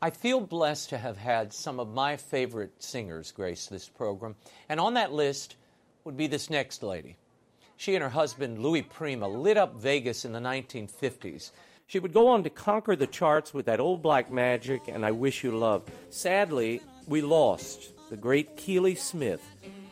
I 0.00 0.08
feel 0.08 0.40
blessed 0.40 0.88
to 0.90 0.98
have 0.98 1.18
had 1.18 1.52
some 1.52 1.78
of 1.78 1.92
my 1.92 2.16
favorite 2.16 2.72
singers 2.82 3.32
grace 3.32 3.66
this 3.66 3.90
program, 3.90 4.34
and 4.70 4.80
on 4.80 4.94
that 4.94 5.12
list 5.12 5.56
would 6.04 6.16
be 6.16 6.26
this 6.26 6.48
next 6.48 6.82
lady. 6.82 7.18
She 7.76 7.94
and 7.94 8.02
her 8.02 8.08
husband, 8.08 8.60
Louis 8.60 8.80
Prima, 8.80 9.28
lit 9.28 9.58
up 9.58 9.74
Vegas 9.74 10.24
in 10.24 10.32
the 10.32 10.38
1950s. 10.38 11.50
She 11.92 11.98
would 11.98 12.14
go 12.14 12.28
on 12.28 12.42
to 12.44 12.48
conquer 12.48 12.96
the 12.96 13.06
charts 13.06 13.52
with 13.52 13.66
that 13.66 13.78
old 13.78 14.00
black 14.00 14.32
magic 14.32 14.88
and 14.88 15.04
I 15.04 15.10
Wish 15.10 15.44
You 15.44 15.50
Love. 15.50 15.84
Sadly, 16.08 16.80
we 17.06 17.20
lost 17.20 17.92
the 18.08 18.16
great 18.16 18.56
Keely 18.56 18.94
Smith 18.94 19.42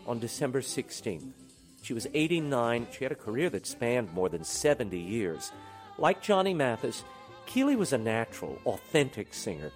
on 0.07 0.19
December 0.19 0.62
16th. 0.62 1.30
She 1.83 1.92
was 1.92 2.07
89. 2.14 2.87
She 2.90 3.04
had 3.04 3.12
a 3.12 3.16
career 3.16 3.50
that 3.50 3.66
spanned 3.66 4.14
more 4.14 4.30
than 4.30 4.45
70 4.45 4.99
years. 4.99 5.52
Like 5.99 6.23
Johnny 6.23 6.54
Mathis, 6.54 7.04
Keely 7.45 7.76
was 7.76 7.92
a 7.92 7.99
natural, 7.99 8.59
authentic 8.64 9.35
singer 9.35 9.71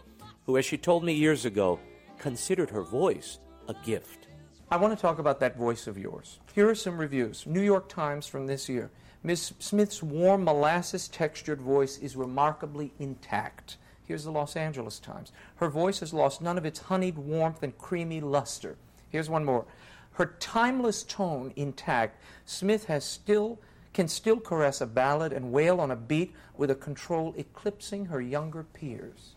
who, 0.47 0.57
as 0.57 0.65
she 0.65 0.79
told 0.79 1.05
me 1.05 1.13
years 1.13 1.45
ago, 1.45 1.79
considered 2.17 2.71
her 2.71 2.85
voice 2.85 3.39
a 3.69 3.75
gift. 3.85 4.29
I 4.71 4.79
want 4.79 4.97
to 4.97 5.03
talk 5.03 5.19
about 5.19 5.41
that 5.41 5.59
voice 5.59 5.87
of 5.87 5.99
yours. 5.99 6.39
Here 6.55 6.71
are 6.71 6.75
some 6.75 6.97
reviews. 6.97 7.47
New 7.47 7.61
York 7.61 7.91
Times 7.91 8.27
from 8.27 8.47
this 8.47 8.67
year. 8.67 8.91
Miss 9.27 9.55
Smith's 9.59 10.03
warm, 10.03 10.45
molasses 10.45 11.09
textured 11.09 11.63
voice 11.63 11.97
is 11.97 12.15
remarkably 12.15 12.93
intact. 12.99 13.79
Here's 14.07 14.25
the 14.25 14.31
Los 14.31 14.55
Angeles 14.55 15.01
Times. 15.01 15.33
Her 15.57 15.71
voice 15.71 16.01
has 16.01 16.13
lost 16.13 16.43
none 16.43 16.59
of 16.59 16.67
its 16.67 16.79
honeyed 16.79 17.17
warmth 17.17 17.63
and 17.63 17.77
creamy 17.79 18.21
luster. 18.21 18.77
Here's 19.09 19.31
one 19.31 19.47
more. 19.47 19.65
Her 20.13 20.37
timeless 20.39 21.03
tone 21.03 21.55
intact, 21.57 22.21
Smith 22.45 22.85
has 22.85 23.05
still 23.05 23.59
can 23.95 24.09
still 24.09 24.41
caress 24.41 24.81
a 24.81 24.87
ballad 24.87 25.33
and 25.33 25.53
wail 25.53 25.81
on 25.81 25.93
a 25.93 25.97
beat 25.97 26.35
with 26.57 26.69
a 26.69 26.75
control 26.75 27.33
eclipsing 27.39 28.07
her 28.07 28.21
younger 28.21 28.65
peers. 28.65 29.37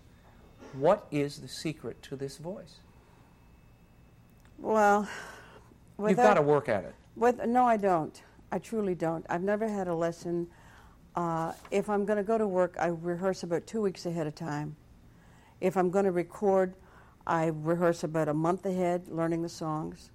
What 0.73 1.05
is 1.11 1.37
the 1.39 1.47
secret 1.47 2.01
to 2.03 2.15
this 2.15 2.37
voice? 2.37 2.79
Well, 4.57 5.07
You've 5.99 6.17
got 6.17 6.33
to 6.33 6.41
work 6.41 6.67
at 6.67 6.83
it. 6.83 6.95
With, 7.15 7.45
no, 7.45 7.65
I 7.65 7.77
don't. 7.77 8.19
I 8.51 8.59
truly 8.59 8.95
don't. 8.95 9.25
I've 9.29 9.43
never 9.43 9.67
had 9.67 9.87
a 9.87 9.95
lesson. 9.95 10.47
Uh, 11.15 11.51
if 11.71 11.89
I'm 11.89 12.05
going 12.05 12.17
to 12.17 12.23
go 12.23 12.37
to 12.37 12.47
work, 12.47 12.75
I 12.79 12.87
rehearse 12.87 13.43
about 13.43 13.67
two 13.67 13.81
weeks 13.81 14.05
ahead 14.05 14.27
of 14.27 14.35
time. 14.35 14.75
If 15.59 15.75
I'm 15.75 15.89
going 15.89 16.05
to 16.05 16.11
record, 16.11 16.75
I 17.25 17.47
rehearse 17.47 18.03
about 18.03 18.29
a 18.29 18.33
month 18.33 18.65
ahead, 18.65 19.07
learning 19.09 19.41
the 19.41 19.49
songs. 19.49 20.11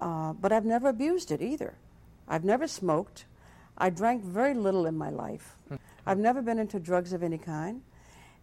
Uh, 0.00 0.32
but 0.32 0.52
I've 0.52 0.64
never 0.64 0.88
abused 0.88 1.30
it 1.30 1.42
either. 1.42 1.74
I've 2.26 2.44
never 2.44 2.66
smoked. 2.66 3.26
I 3.76 3.90
drank 3.90 4.24
very 4.24 4.54
little 4.54 4.86
in 4.86 4.96
my 4.96 5.10
life. 5.10 5.56
I've 6.06 6.18
never 6.18 6.40
been 6.40 6.58
into 6.58 6.78
drugs 6.78 7.12
of 7.12 7.22
any 7.22 7.38
kind. 7.38 7.82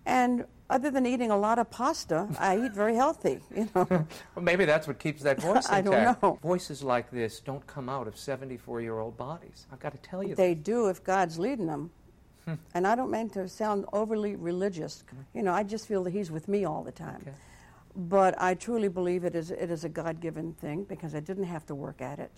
And 0.05 0.45
other 0.69 0.91
than 0.91 1.05
eating 1.05 1.31
a 1.31 1.37
lot 1.37 1.59
of 1.59 1.69
pasta, 1.69 2.27
I 2.39 2.65
eat 2.65 2.73
very 2.73 2.95
healthy, 2.95 3.39
you 3.55 3.69
know. 3.73 3.87
Well, 4.35 4.43
maybe 4.43 4.65
that's 4.65 4.87
what 4.87 4.99
keeps 4.99 5.23
that 5.23 5.41
voice 5.41 5.65
intact. 5.69 5.73
I 5.73 5.81
don't 5.81 6.21
know. 6.21 6.39
Voices 6.41 6.83
like 6.83 7.09
this 7.09 7.39
don't 7.39 7.65
come 7.67 7.89
out 7.89 8.07
of 8.07 8.15
74-year-old 8.15 9.17
bodies. 9.17 9.65
I've 9.71 9.79
got 9.79 9.93
to 9.93 9.97
tell 9.99 10.23
you. 10.23 10.35
They 10.35 10.53
do 10.53 10.89
if 10.89 11.03
God's 11.03 11.39
leading 11.39 11.67
them. 11.67 11.91
Hmm. 12.45 12.53
and 12.73 12.87
I 12.87 12.95
don't 12.95 13.11
mean 13.11 13.29
to 13.31 13.45
sound 13.49 13.85
overly 13.91 14.37
religious. 14.37 15.03
You 15.33 15.43
know, 15.43 15.51
I 15.53 15.63
just 15.63 15.85
feel 15.85 16.01
that 16.05 16.11
He's 16.11 16.31
with 16.31 16.47
me 16.47 16.63
all 16.63 16.81
the 16.81 16.93
time. 16.93 17.19
Okay. 17.21 17.35
But 17.97 18.41
I 18.41 18.53
truly 18.53 18.87
believe 18.87 19.25
it 19.25 19.35
is, 19.35 19.51
it 19.51 19.69
is 19.69 19.83
a 19.83 19.89
God 19.89 20.21
given 20.21 20.53
thing 20.53 20.83
because 20.83 21.13
I 21.13 21.19
didn't 21.19 21.43
have 21.43 21.65
to 21.65 21.75
work 21.75 22.01
at 22.01 22.19
it. 22.19 22.31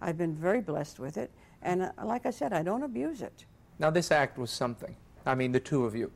I've 0.00 0.16
been 0.16 0.34
very 0.34 0.62
blessed 0.62 0.98
with 0.98 1.18
it. 1.18 1.30
And 1.60 1.82
uh, 1.82 1.90
like 2.02 2.24
I 2.24 2.30
said, 2.30 2.52
I 2.52 2.62
don't 2.62 2.82
abuse 2.82 3.20
it. 3.20 3.44
Now, 3.78 3.90
this 3.90 4.10
act 4.10 4.38
was 4.38 4.50
something. 4.50 4.96
I 5.26 5.34
mean, 5.34 5.52
the 5.52 5.60
two 5.60 5.84
of 5.84 5.94
you. 5.94 6.10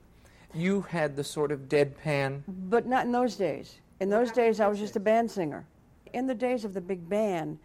You 0.55 0.83
had 0.83 1.17
the 1.17 1.25
sort 1.25 1.53
of 1.53 1.69
deadpan. 1.69 2.43
But 2.47 2.87
not 2.87 3.07
in 3.07 3.13
those 3.13 3.37
days. 3.37 3.81
In 4.01 4.09
those 4.09 4.31
days, 4.31 4.61
I 4.61 4.69
was 4.69 4.79
just 4.79 4.97
a 4.97 5.01
band 5.01 5.31
singer. 5.31 5.67
In 6.13 6.27
the 6.27 6.35
days 6.35 6.65
of 6.65 6.75
the 6.75 6.81
big 6.81 7.09
band, 7.09 7.59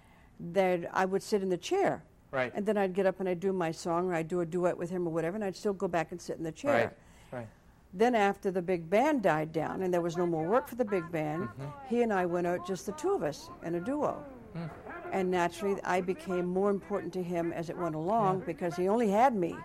that 0.54 0.89
I 0.94 1.06
would 1.06 1.22
sit 1.22 1.41
in 1.41 1.50
the 1.50 1.58
chair. 1.58 2.04
Right. 2.32 2.52
And 2.56 2.65
then 2.65 2.78
I'd 2.78 2.94
get 2.94 3.06
up 3.06 3.20
and 3.20 3.28
I'd 3.28 3.39
do 3.39 3.52
my 3.52 3.72
song 3.72 4.10
or 4.10 4.15
I'd 4.15 4.28
do 4.28 4.39
a 4.39 4.46
duet 4.46 4.78
with 4.78 4.89
him 4.89 5.08
or 5.08 5.12
whatever, 5.12 5.36
and 5.36 5.44
I'd 5.44 5.56
still 5.56 5.74
go 5.74 5.88
back 5.88 6.12
and 6.12 6.22
sit 6.22 6.38
in 6.38 6.44
the 6.44 6.52
chair. 6.52 6.94
Right. 7.32 7.39
Right. 7.39 7.48
Then 7.94 8.15
after 8.15 8.52
the 8.52 8.62
big 8.62 8.89
band 8.89 9.22
died 9.22 9.52
down 9.52 9.82
and 9.82 9.94
there 9.94 10.02
was 10.02 10.15
no 10.15 10.26
more 10.26 10.48
work 10.48 10.67
for 10.67 10.76
the 10.76 10.86
big 10.86 11.12
band, 11.12 11.50
he 11.89 12.04
and 12.04 12.13
I 12.13 12.26
went 12.26 12.48
out 12.48 12.65
just 12.65 12.86
the 12.86 12.94
two 12.94 13.13
of 13.13 13.22
us 13.22 13.50
in 13.63 13.76
a 13.76 13.82
duo. 13.82 14.24
Mm. 14.56 14.70
And 15.12 15.30
naturally, 15.30 15.82
I 15.84 16.00
became 16.00 16.46
more 16.46 16.70
important 16.70 17.12
to 17.13 17.24
him 17.24 17.52
as 17.52 17.70
it 17.70 17.78
went 17.78 17.96
along 17.96 18.44
because 18.46 18.78
he 18.78 18.88
only 18.88 19.10
had 19.10 19.36
me. 19.36 19.56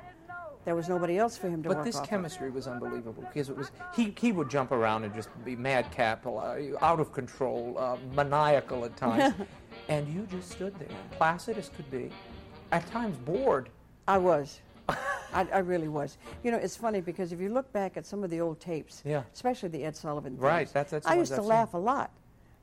There 0.66 0.74
was 0.74 0.88
nobody 0.88 1.16
else 1.16 1.36
for 1.38 1.48
him 1.48 1.62
to 1.62 1.68
But 1.68 1.76
work 1.78 1.86
this 1.86 1.94
off 1.94 2.02
of. 2.02 2.08
chemistry 2.10 2.50
was 2.50 2.66
unbelievable 2.66 3.22
because 3.22 3.48
it 3.48 3.56
was 3.56 3.70
he, 3.94 4.12
he 4.18 4.32
would 4.32 4.50
jump 4.50 4.72
around 4.72 5.04
and 5.04 5.14
just 5.14 5.28
be 5.44 5.54
madcap, 5.54 6.26
uh, 6.26 6.56
out 6.82 6.98
of 6.98 7.12
control, 7.12 7.76
uh, 7.78 7.96
maniacal 8.16 8.84
at 8.84 8.96
times, 8.96 9.32
and 9.88 10.08
you 10.12 10.26
just 10.28 10.50
stood 10.50 10.76
there, 10.80 10.88
placid 11.12 11.56
as 11.56 11.68
could 11.68 11.88
be, 11.88 12.10
at 12.72 12.84
times 12.90 13.16
bored. 13.18 13.68
I 14.08 14.18
was. 14.18 14.60
I, 14.88 15.46
I 15.52 15.58
really 15.58 15.86
was. 15.88 16.18
You 16.42 16.50
know, 16.50 16.56
it's 16.58 16.74
funny 16.76 17.00
because 17.00 17.30
if 17.32 17.40
you 17.40 17.48
look 17.48 17.72
back 17.72 17.96
at 17.96 18.04
some 18.04 18.24
of 18.24 18.30
the 18.30 18.40
old 18.40 18.58
tapes, 18.58 19.02
Yeah. 19.04 19.22
especially 19.34 19.68
the 19.68 19.84
Ed 19.84 19.96
Sullivan 19.96 20.32
things, 20.32 20.42
Right, 20.42 20.66
that's- 20.72 20.90
that's 20.90 21.06
I 21.06 21.14
used 21.14 21.34
to 21.34 21.42
laugh 21.42 21.72
seen. 21.72 21.80
a 21.80 21.84
lot. 21.84 22.10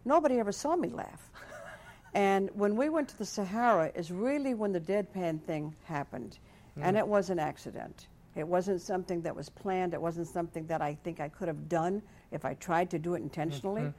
Nobody 0.04 0.40
ever 0.40 0.52
saw 0.52 0.76
me 0.76 0.90
laugh. 0.90 1.32
and 2.14 2.50
when 2.54 2.76
we 2.76 2.90
went 2.90 3.08
to 3.10 3.18
the 3.18 3.26
Sahara 3.26 3.92
is 3.96 4.12
really 4.12 4.54
when 4.56 4.74
the 4.74 4.82
deadpan 4.82 5.42
thing 5.44 5.74
happened. 5.86 6.38
Hmm. 6.76 6.84
And 6.84 6.98
it 6.98 7.08
was 7.08 7.30
an 7.30 7.40
accident. 7.40 8.08
It 8.36 8.48
wasn't 8.48 8.82
something 8.82 9.22
that 9.22 9.36
was 9.36 9.50
planned. 9.50 9.94
It 9.94 10.02
wasn't 10.02 10.28
something 10.28 10.66
that 10.68 10.82
I 10.82 10.98
think 11.04 11.20
I 11.20 11.30
could 11.30 11.48
have 11.48 11.70
done 11.70 12.02
if 12.32 12.46
I 12.46 12.56
tried 12.56 12.90
to 12.92 13.00
do 13.00 13.14
it 13.14 13.22
intentionally. 13.22 13.84
Mm-hmm. 13.84 13.98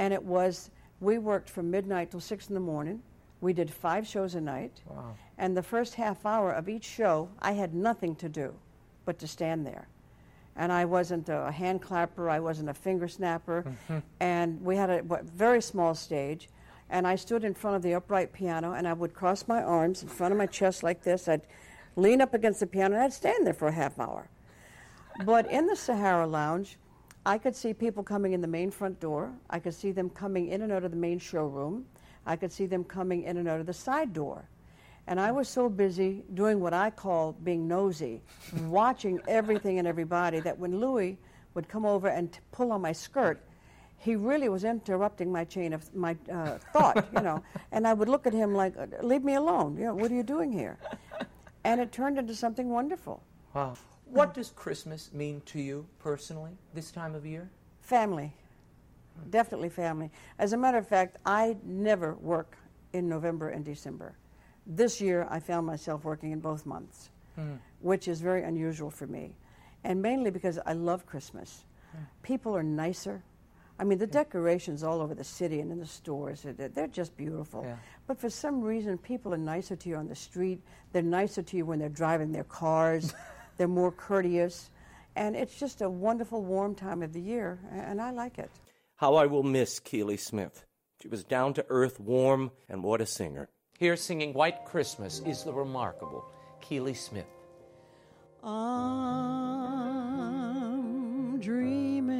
And 0.00 0.12
it 0.12 0.22
was, 0.22 0.70
we 1.00 1.18
worked 1.18 1.48
from 1.48 1.70
midnight 1.70 2.10
till 2.10 2.20
six 2.20 2.48
in 2.48 2.54
the 2.54 2.60
morning. 2.60 3.00
We 3.40 3.52
did 3.52 3.70
five 3.70 4.06
shows 4.06 4.34
a 4.34 4.40
night. 4.40 4.80
Wow. 4.86 5.14
And 5.38 5.56
the 5.56 5.62
first 5.62 5.94
half 5.94 6.26
hour 6.26 6.52
of 6.52 6.68
each 6.68 6.84
show, 6.84 7.28
I 7.40 7.52
had 7.52 7.74
nothing 7.74 8.16
to 8.16 8.28
do 8.28 8.54
but 9.04 9.18
to 9.20 9.28
stand 9.28 9.66
there. 9.66 9.86
And 10.56 10.72
I 10.72 10.84
wasn't 10.84 11.28
a 11.28 11.50
hand 11.50 11.80
clapper, 11.80 12.28
I 12.28 12.40
wasn't 12.40 12.68
a 12.68 12.74
finger 12.74 13.08
snapper. 13.08 13.64
And 14.18 14.60
we 14.62 14.76
had 14.76 14.90
a 14.90 14.98
what, 14.98 15.24
very 15.24 15.62
small 15.62 15.94
stage. 15.94 16.48
And 16.90 17.06
I 17.06 17.14
stood 17.14 17.44
in 17.44 17.54
front 17.54 17.76
of 17.76 17.82
the 17.82 17.94
upright 17.94 18.32
piano 18.32 18.72
and 18.72 18.86
I 18.86 18.92
would 18.92 19.14
cross 19.14 19.46
my 19.46 19.62
arms 19.62 20.02
in 20.02 20.08
front 20.08 20.32
of 20.32 20.38
my 20.38 20.46
chest 20.46 20.82
like 20.82 21.02
this. 21.02 21.28
I'd 21.28 21.42
lean 21.96 22.20
up 22.20 22.34
against 22.34 22.60
the 22.60 22.66
piano 22.66 22.94
and 22.94 23.04
I'd 23.04 23.12
stand 23.12 23.46
there 23.46 23.54
for 23.54 23.68
a 23.68 23.72
half 23.72 23.98
hour. 23.98 24.28
But 25.24 25.50
in 25.50 25.66
the 25.66 25.76
Sahara 25.76 26.26
Lounge, 26.26 26.78
I 27.26 27.36
could 27.36 27.54
see 27.54 27.74
people 27.74 28.02
coming 28.02 28.32
in 28.32 28.40
the 28.40 28.48
main 28.48 28.70
front 28.70 28.98
door. 29.00 29.32
I 29.50 29.58
could 29.58 29.74
see 29.74 29.92
them 29.92 30.08
coming 30.08 30.48
in 30.48 30.62
and 30.62 30.72
out 30.72 30.84
of 30.84 30.90
the 30.90 30.96
main 30.96 31.18
showroom. 31.18 31.84
I 32.24 32.36
could 32.36 32.52
see 32.52 32.66
them 32.66 32.84
coming 32.84 33.24
in 33.24 33.36
and 33.36 33.48
out 33.48 33.60
of 33.60 33.66
the 33.66 33.72
side 33.72 34.12
door. 34.12 34.48
And 35.06 35.20
I 35.20 35.32
was 35.32 35.48
so 35.48 35.68
busy 35.68 36.22
doing 36.34 36.60
what 36.60 36.72
I 36.72 36.90
call 36.90 37.32
being 37.32 37.66
nosy, 37.66 38.22
watching 38.64 39.20
everything 39.26 39.78
and 39.78 39.86
everybody, 39.86 40.40
that 40.40 40.58
when 40.58 40.78
Louis 40.80 41.18
would 41.54 41.68
come 41.68 41.84
over 41.84 42.08
and 42.08 42.32
t- 42.32 42.38
pull 42.52 42.72
on 42.72 42.80
my 42.80 42.92
skirt, 42.92 43.42
he 43.98 44.16
really 44.16 44.48
was 44.48 44.64
interrupting 44.64 45.30
my 45.30 45.44
chain 45.44 45.74
of 45.74 45.94
my 45.94 46.16
uh, 46.32 46.56
thought, 46.72 47.06
you 47.12 47.20
know. 47.20 47.42
And 47.72 47.86
I 47.86 47.92
would 47.92 48.08
look 48.08 48.26
at 48.26 48.32
him 48.32 48.54
like, 48.54 48.74
"Leave 49.02 49.24
me 49.24 49.34
alone. 49.34 49.76
You 49.76 49.86
know, 49.86 49.94
what 49.94 50.10
are 50.10 50.14
you 50.14 50.22
doing 50.22 50.50
here?" 50.50 50.78
And 51.64 51.80
it 51.80 51.92
turned 51.92 52.18
into 52.18 52.34
something 52.34 52.70
wonderful. 52.70 53.22
Wow. 53.54 53.74
What 54.06 54.34
does 54.34 54.50
Christmas 54.50 55.12
mean 55.12 55.40
to 55.46 55.60
you 55.60 55.86
personally 55.98 56.52
this 56.74 56.90
time 56.90 57.14
of 57.14 57.24
year? 57.24 57.48
Family. 57.80 58.32
Definitely 59.28 59.68
family. 59.68 60.10
As 60.38 60.52
a 60.52 60.56
matter 60.56 60.78
of 60.78 60.88
fact, 60.88 61.18
I 61.26 61.56
never 61.64 62.14
work 62.14 62.56
in 62.92 63.08
November 63.08 63.50
and 63.50 63.64
December. 63.64 64.16
This 64.66 65.00
year, 65.00 65.26
I 65.30 65.40
found 65.40 65.66
myself 65.66 66.04
working 66.04 66.32
in 66.32 66.40
both 66.40 66.66
months, 66.66 67.10
hmm. 67.34 67.54
which 67.80 68.08
is 68.08 68.20
very 68.20 68.42
unusual 68.42 68.90
for 68.90 69.06
me, 69.06 69.34
and 69.84 70.00
mainly 70.00 70.30
because 70.30 70.58
I 70.64 70.72
love 70.72 71.06
Christmas. 71.06 71.64
Hmm. 71.92 72.02
People 72.22 72.56
are 72.56 72.62
nicer. 72.62 73.22
I 73.80 73.84
mean, 73.84 73.96
the 73.96 74.06
decorations 74.06 74.82
all 74.82 75.00
over 75.00 75.14
the 75.14 75.24
city 75.24 75.60
and 75.60 75.72
in 75.72 75.80
the 75.80 75.86
stores, 75.86 76.42
they're, 76.42 76.68
they're 76.68 76.86
just 76.86 77.16
beautiful. 77.16 77.64
Yeah. 77.64 77.76
But 78.06 78.18
for 78.20 78.28
some 78.28 78.60
reason, 78.60 78.98
people 78.98 79.32
are 79.32 79.38
nicer 79.38 79.74
to 79.74 79.88
you 79.88 79.96
on 79.96 80.06
the 80.06 80.14
street. 80.14 80.60
They're 80.92 81.00
nicer 81.00 81.42
to 81.42 81.56
you 81.56 81.64
when 81.64 81.78
they're 81.78 81.88
driving 81.88 82.30
their 82.30 82.44
cars. 82.44 83.14
they're 83.56 83.68
more 83.68 83.90
courteous. 83.90 84.68
And 85.16 85.34
it's 85.34 85.58
just 85.58 85.80
a 85.80 85.88
wonderful, 85.88 86.44
warm 86.44 86.74
time 86.74 87.02
of 87.02 87.14
the 87.14 87.22
year, 87.22 87.58
and 87.72 88.02
I 88.02 88.10
like 88.10 88.38
it. 88.38 88.50
How 88.96 89.14
I 89.14 89.24
will 89.24 89.42
miss 89.42 89.80
Keely 89.80 90.18
Smith. 90.18 90.66
She 91.00 91.08
was 91.08 91.24
down 91.24 91.54
to 91.54 91.64
earth, 91.70 91.98
warm, 91.98 92.50
and 92.68 92.84
what 92.84 93.00
a 93.00 93.06
singer. 93.06 93.48
Here 93.78 93.96
singing 93.96 94.34
White 94.34 94.66
Christmas 94.66 95.22
is 95.24 95.42
the 95.42 95.54
remarkable 95.54 96.26
Keely 96.60 96.92
Smith. 96.92 97.24
I'm 98.44 98.60
dreaming 101.40 102.19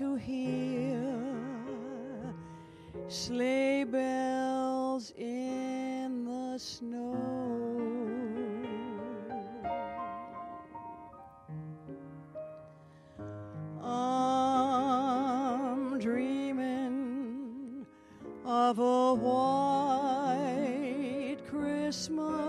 to 0.00 0.14
hear 0.16 1.04
sleigh 3.08 3.84
bells 3.84 5.12
in 5.18 6.24
the 6.24 6.58
snow. 6.58 7.18
I'm 13.84 14.38
dreaming 15.98 17.84
of 18.46 18.78
a 18.78 19.14
white 19.14 20.56
Christmas 21.46 22.39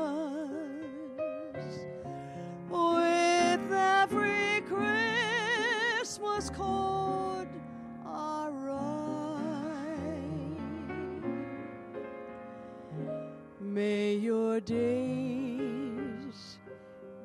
May 13.81 14.13
your 14.13 14.59
days 14.59 16.59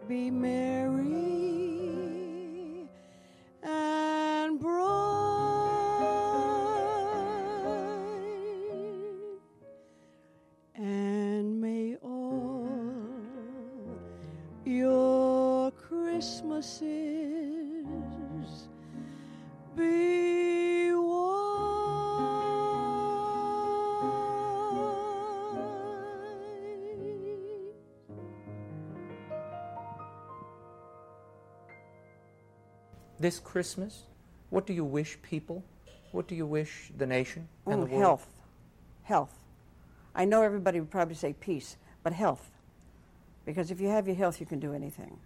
be 0.09 0.31
merry 0.31 1.16
This 33.19 33.39
Christmas, 33.39 34.05
what 34.51 34.67
do 34.67 34.73
you 34.73 34.85
wish 34.85 35.19
people? 35.23 35.65
What 36.13 36.29
do 36.29 36.35
you 36.35 36.47
wish 36.47 36.91
the 36.97 37.07
nation 37.07 37.49
and 37.67 37.75
Oh, 37.75 37.85
the 37.85 37.91
world? 37.91 38.01
health. 38.03 38.27
Health. 39.05 39.39
I 40.15 40.25
know 40.25 40.43
everybody 40.43 40.81
would 40.81 40.91
probably 40.91 41.15
say 41.15 41.33
peace, 41.35 41.77
but 42.03 42.13
health. 42.13 42.51
Because 43.45 43.71
if 43.71 43.81
you 43.81 43.89
have 43.89 44.07
your 44.07 44.17
health, 44.17 44.41
you 44.41 44.47
can 44.47 44.59
do 44.59 44.73
anything. 44.73 45.19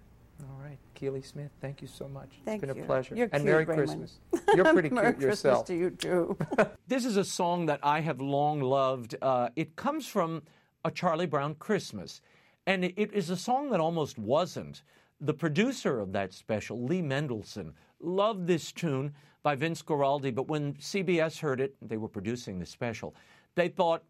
All 0.43 0.63
right, 0.63 0.79
Keely 0.95 1.23
Smith, 1.23 1.51
thank 1.61 1.83
you 1.83 1.89
so 1.89 2.09
much. 2.09 2.29
Thank 2.45 2.63
it's 2.63 2.69
been 2.73 2.77
you. 2.79 2.83
a 2.85 2.87
pleasure. 2.87 3.15
You're 3.15 3.29
and 3.33 3.43
cute, 3.43 3.45
Merry 3.45 3.65
Raymond. 3.65 3.89
Christmas. 3.89 4.19
You're 4.55 4.65
pretty 4.73 4.89
Merry 4.91 5.13
cute 5.13 5.23
yourself. 5.23 5.67
Christmas 5.67 5.69
to 5.69 5.75
you 5.77 6.37
too. 6.57 6.67
This 6.89 7.05
is 7.05 7.17
a 7.17 7.25
song 7.25 7.67
that 7.67 7.81
I 7.83 8.01
have 8.01 8.21
long 8.21 8.61
loved. 8.61 9.15
Uh, 9.23 9.51
it 9.55 9.77
comes 9.77 10.07
from 10.07 10.43
a 10.85 10.91
Charlie 10.91 11.27
Brown 11.27 11.55
Christmas, 11.57 12.21
and 12.67 12.85
it, 12.85 12.95
it 12.97 13.13
is 13.13 13.31
a 13.31 13.37
song 13.37 13.71
that 13.71 13.81
almost 13.81 14.19
wasn't. 14.19 14.83
The 15.23 15.35
producer 15.35 16.01
of 16.01 16.13
that 16.13 16.33
special, 16.33 16.83
Lee 16.83 17.03
Mendelson, 17.03 17.75
loved 18.01 18.47
this 18.47 18.73
tune 18.73 19.13
by 19.43 19.55
Vince 19.55 19.83
Guaraldi, 19.83 20.35
but 20.35 20.49
when 20.49 20.75
CBS 20.75 21.39
heard 21.39 21.61
it, 21.61 21.75
they 21.83 21.99
were 21.99 22.09
producing 22.09 22.59
the 22.59 22.65
special, 22.65 23.15
they 23.55 23.69
thought 23.69 24.03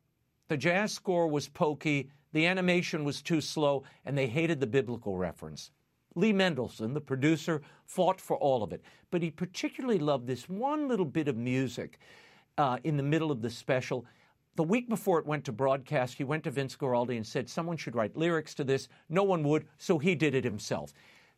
the 0.46 0.56
jazz 0.56 0.92
score 0.92 1.26
was 1.26 1.48
pokey, 1.48 2.10
the 2.32 2.46
animation 2.46 3.04
was 3.04 3.22
too 3.22 3.40
slow, 3.40 3.82
and 4.04 4.16
they 4.16 4.28
hated 4.28 4.60
the 4.60 4.66
biblical 4.66 5.16
reference. 5.16 5.72
Lee 6.14 6.32
Mendelson, 6.32 6.94
the 6.94 7.00
producer, 7.00 7.60
fought 7.86 8.20
for 8.20 8.36
all 8.36 8.62
of 8.62 8.72
it, 8.72 8.82
but 9.10 9.22
he 9.22 9.30
particularly 9.30 9.98
loved 9.98 10.28
this 10.28 10.48
one 10.48 10.86
little 10.86 11.04
bit 11.04 11.26
of 11.26 11.36
music 11.36 11.98
uh, 12.58 12.78
in 12.84 12.96
the 12.96 13.02
middle 13.02 13.32
of 13.32 13.42
the 13.42 13.50
special. 13.50 14.04
The 14.56 14.64
week 14.64 14.88
before 14.88 15.18
it 15.18 15.26
went 15.26 15.44
to 15.44 15.52
broadcast, 15.52 16.14
he 16.14 16.24
went 16.24 16.44
to 16.44 16.50
Vince 16.50 16.76
Guaraldi 16.76 17.16
and 17.16 17.26
said 17.26 17.48
someone 17.48 17.76
should 17.76 17.94
write 17.94 18.16
lyrics 18.16 18.54
to 18.54 18.64
this. 18.64 18.88
No 19.08 19.22
one 19.22 19.42
would, 19.44 19.66
so 19.78 19.98
he 19.98 20.14
did 20.14 20.34
it 20.34 20.44
himself. 20.44 20.92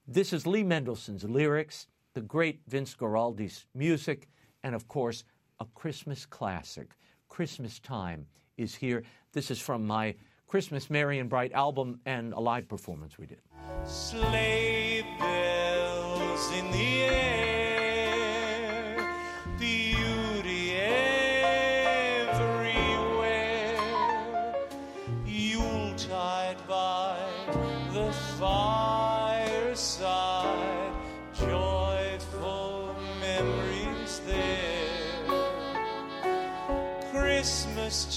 This 0.09 0.33
is 0.33 0.47
Lee 0.47 0.65
Mendelson's 0.65 1.25
lyrics, 1.25 1.87
the 2.15 2.23
great 2.23 2.63
Vince 2.67 2.95
Guaraldi's 2.95 3.67
music, 3.75 4.29
and 4.63 4.75
of 4.75 4.89
course, 4.89 5.25
a 5.61 5.67
Christmas 5.75 6.27
classic. 6.27 6.91
Christmas 7.29 7.79
Time 7.79 8.27
is 8.57 8.75
here. 8.75 9.03
This 9.33 9.51
is 9.51 9.61
from 9.61 9.87
my 9.87 10.15
Christmas 10.47 10.91
Merry 10.91 11.19
and 11.19 11.31
Bright 11.31 11.53
album 11.53 12.01
and 12.05 12.33
a 12.33 12.41
live 12.41 12.69
performance 12.69 13.19
we 13.19 13.27
did. 13.27 13.41
Sleigh 13.85 15.05
bells 15.19 16.53
in 16.53 16.71
the 16.73 17.03
air, 17.05 17.62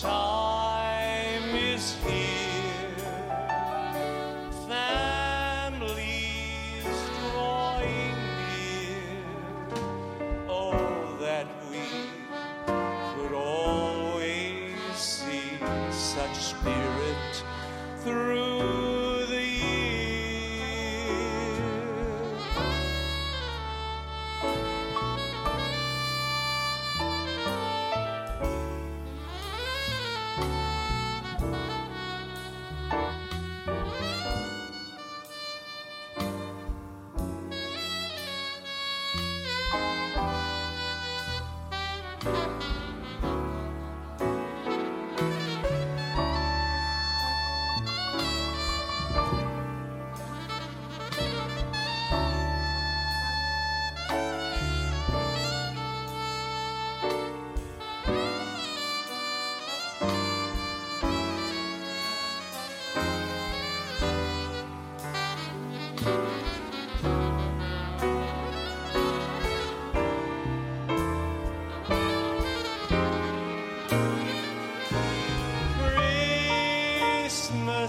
Christmas 0.05 0.34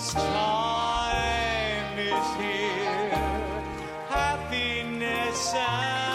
time 0.04 1.98
is 1.98 2.36
here. 2.36 3.10
Happiness 4.08 5.54
and 5.54 6.05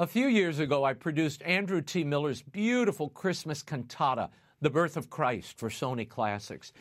A 0.00 0.06
few 0.06 0.28
years 0.28 0.60
ago, 0.60 0.84
I 0.84 0.92
produced 0.92 1.42
Andrew 1.42 1.82
T. 1.82 2.04
Miller's 2.04 2.40
beautiful 2.40 3.08
Christmas 3.08 3.64
cantata, 3.64 4.30
The 4.60 4.70
Birth 4.70 4.96
of 4.96 5.10
Christ, 5.10 5.58
for 5.58 5.70
Sony 5.70 6.08
Classics. 6.08 6.72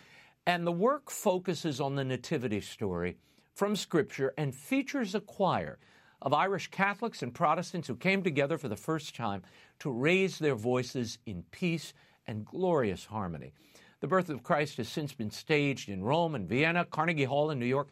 And 0.45 0.67
the 0.67 0.71
work 0.71 1.09
focuses 1.09 1.81
on 1.81 1.95
the 1.95 2.03
Nativity 2.03 2.61
story 2.61 3.17
from 3.55 3.75
Scripture 3.75 4.35
and 4.37 4.53
features 4.53 5.15
a 5.15 5.19
choir 5.19 5.79
of 6.21 6.31
Irish 6.31 6.67
Catholics 6.67 7.23
and 7.23 7.33
Protestants 7.33 7.87
who 7.87 7.95
came 7.95 8.21
together 8.21 8.59
for 8.59 8.67
the 8.67 8.75
first 8.75 9.15
time 9.15 9.41
to 9.79 9.89
raise 9.89 10.37
their 10.37 10.53
voices 10.53 11.17
in 11.25 11.43
peace 11.49 11.95
and 12.27 12.45
glorious 12.45 13.05
harmony. 13.05 13.51
The 13.99 14.07
Birth 14.07 14.29
of 14.29 14.43
Christ 14.43 14.77
has 14.77 14.89
since 14.89 15.11
been 15.11 15.31
staged 15.31 15.89
in 15.89 16.03
Rome 16.03 16.35
and 16.35 16.47
Vienna, 16.47 16.85
Carnegie 16.85 17.23
Hall 17.23 17.49
in 17.49 17.57
New 17.57 17.65
York. 17.65 17.87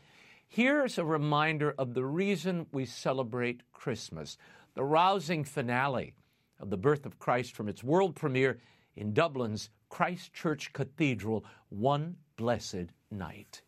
Here's 0.47 0.99
a 0.99 1.03
reminder 1.03 1.73
of 1.79 1.95
the 1.95 2.05
reason 2.05 2.67
we 2.71 2.85
celebrate 2.85 3.63
Christmas 3.73 4.37
the 4.75 4.83
rousing 4.83 5.43
finale 5.43 6.13
of 6.59 6.69
the 6.69 6.77
birth 6.77 7.05
of 7.05 7.17
Christ 7.17 7.55
from 7.55 7.67
its 7.67 7.83
world 7.83 8.15
premiere 8.15 8.59
in 8.95 9.13
Dublin's 9.13 9.69
Christ 9.89 10.33
Church 10.33 10.71
Cathedral, 10.73 11.45
One 11.69 12.17
Blessed 12.37 12.91
Night. 13.09 13.61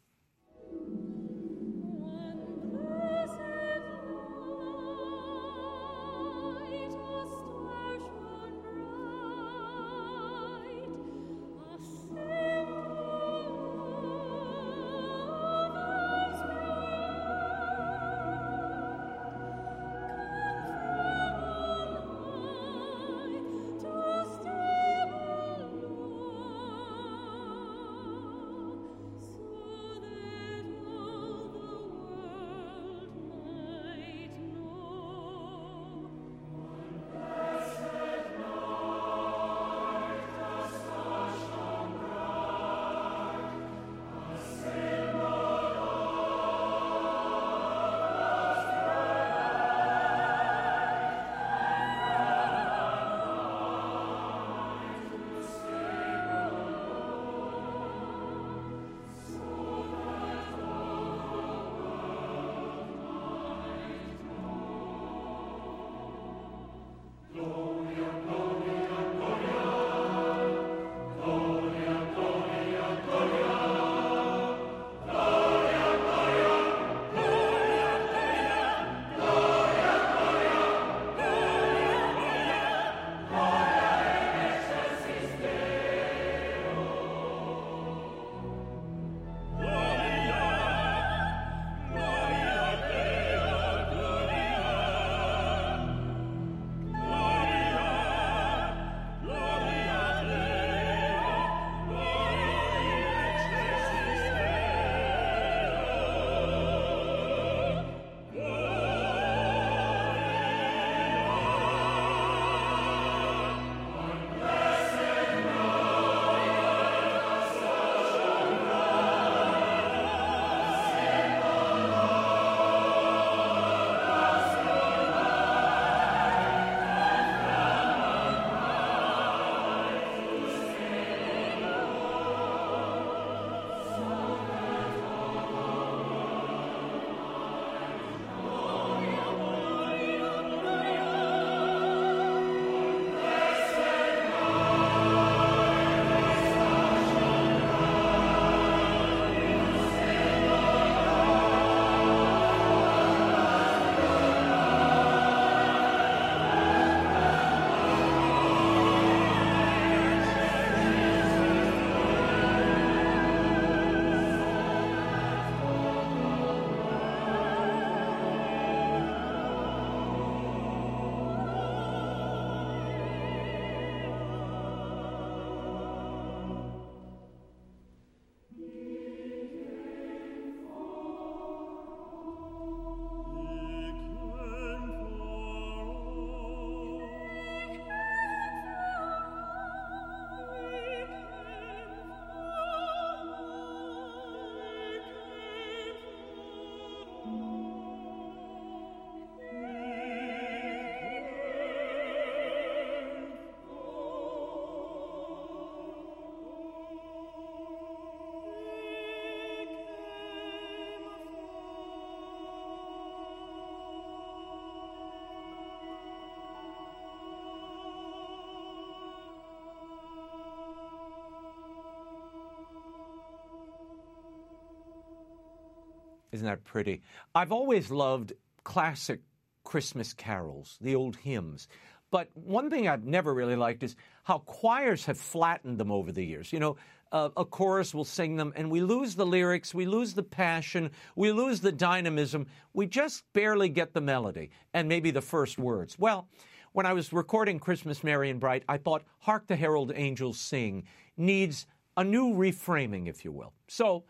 Isn't 226.38 226.46
that 226.46 226.64
pretty? 226.64 227.02
I've 227.34 227.52
always 227.52 227.90
loved 227.90 228.34
classic 228.64 229.22
Christmas 229.64 230.14
carols, 230.14 230.78
the 230.80 230.94
old 230.94 231.16
hymns. 231.16 231.68
But 232.12 232.30
one 232.36 232.70
thing 232.70 232.88
I've 232.88 233.06
never 233.06 233.34
really 233.34 233.56
liked 233.56 233.82
is 233.82 233.96
how 234.24 234.38
choirs 234.46 235.04
have 235.06 235.18
flattened 235.18 235.80
them 235.80 235.92
over 235.92 236.12
the 236.12 236.24
years. 236.24 236.54
You 236.54 236.60
know, 236.60 236.78
uh, 237.12 237.30
a 237.36 237.44
chorus 237.44 237.96
will 237.96 238.06
sing 238.06 238.36
them, 238.36 238.54
and 238.56 238.70
we 238.70 238.82
lose 238.82 239.16
the 239.16 239.26
lyrics, 239.26 239.74
we 239.74 239.88
lose 239.88 240.14
the 240.14 240.22
passion, 240.22 240.92
we 241.16 241.32
lose 241.32 241.60
the 241.60 241.72
dynamism. 241.72 242.46
We 242.72 242.86
just 242.86 243.24
barely 243.34 243.68
get 243.68 243.96
the 243.96 244.02
melody 244.02 244.52
and 244.76 244.88
maybe 244.88 245.10
the 245.10 245.22
first 245.22 245.58
words. 245.58 245.98
Well, 245.98 246.28
when 246.74 246.86
I 246.86 246.94
was 246.94 247.12
recording 247.12 247.58
Christmas 247.58 248.04
Merry 248.04 248.30
and 248.30 248.40
Bright, 248.40 248.64
I 248.70 248.78
thought 248.78 249.06
Hark 249.18 249.48
the 249.48 249.56
Herald 249.56 249.92
Angels 249.96 250.40
Sing 250.40 250.84
needs 251.18 251.66
a 251.98 252.04
new 252.04 252.36
reframing, 252.36 253.08
if 253.08 253.26
you 253.26 253.32
will. 253.32 253.54
So 253.68 254.04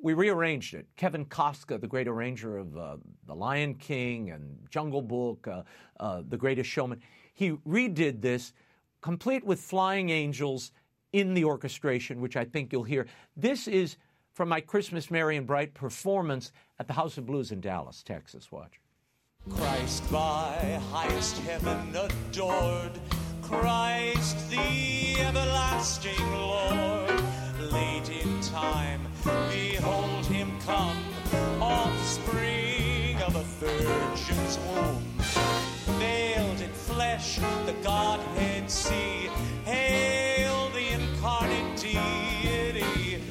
we 0.00 0.14
rearranged 0.14 0.74
it. 0.74 0.86
Kevin 0.96 1.24
Costner, 1.24 1.80
the 1.80 1.86
great 1.86 2.08
arranger 2.08 2.56
of 2.56 2.76
uh, 2.76 2.96
The 3.26 3.34
Lion 3.34 3.74
King 3.74 4.30
and 4.30 4.58
Jungle 4.70 5.02
Book, 5.02 5.46
uh, 5.48 5.62
uh, 5.98 6.22
The 6.28 6.36
Greatest 6.36 6.70
Showman, 6.70 7.00
he 7.34 7.52
redid 7.68 8.20
this, 8.20 8.52
complete 9.00 9.44
with 9.44 9.60
flying 9.60 10.10
angels 10.10 10.72
in 11.12 11.34
the 11.34 11.44
orchestration, 11.44 12.20
which 12.20 12.36
I 12.36 12.44
think 12.44 12.72
you'll 12.72 12.84
hear. 12.84 13.06
This 13.36 13.66
is 13.66 13.96
from 14.34 14.48
my 14.48 14.60
Christmas 14.60 15.10
Merry 15.10 15.36
and 15.36 15.46
Bright 15.46 15.74
performance 15.74 16.52
at 16.78 16.86
the 16.86 16.92
House 16.92 17.18
of 17.18 17.26
Blues 17.26 17.50
in 17.50 17.60
Dallas, 17.60 18.02
Texas. 18.04 18.52
Watch. 18.52 18.80
Christ 19.50 20.10
by 20.12 20.80
highest 20.92 21.38
heaven 21.38 21.96
adored, 21.96 22.92
Christ 23.42 24.50
the 24.50 25.20
everlasting 25.20 26.30
Lord. 26.30 27.22
Late 27.72 28.10
in 28.10 28.40
time, 28.42 29.07
behold 29.50 30.26
him 30.26 30.50
come, 30.66 30.96
offspring 31.60 33.20
of 33.22 33.36
a 33.36 33.42
virgin's 33.64 34.58
womb. 34.68 35.02
Veiled 35.98 36.60
in 36.60 36.70
flesh, 36.70 37.38
the 37.66 37.74
Godhead 37.82 38.70
see. 38.70 39.28
Hail 39.64 40.70
the 40.70 40.92
incarnate 40.92 41.76
deity, 41.76 43.22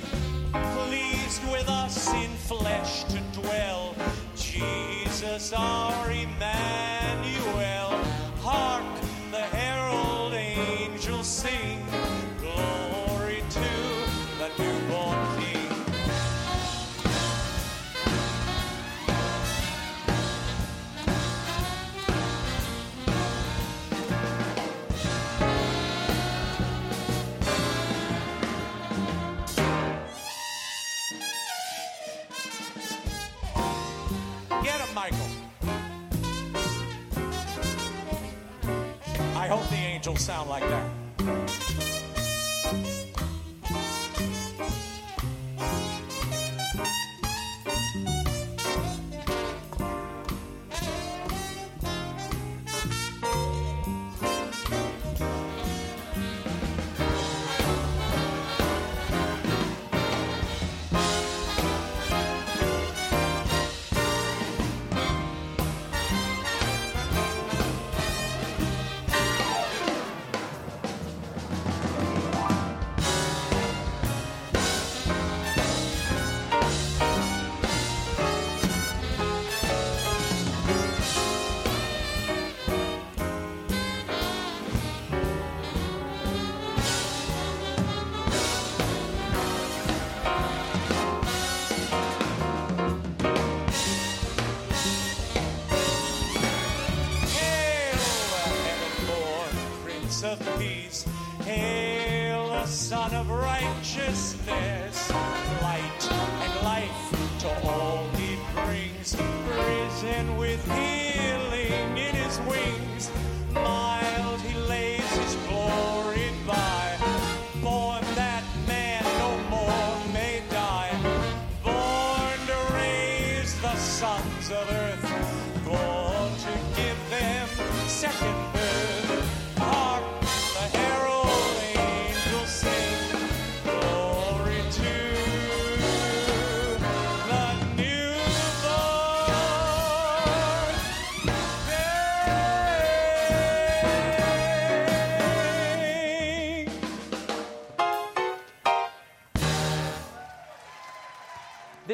pleased 0.51 1.41
with 1.51 1.67
us 1.67 2.13
in 2.13 2.29
flesh 2.31 3.03
to 3.05 3.19
dwell. 3.41 3.95
Jesus 4.36 5.53
our 5.53 5.96
angels 40.07 40.25
sound 40.25 40.49
like 40.49 40.63
that. 40.69 40.96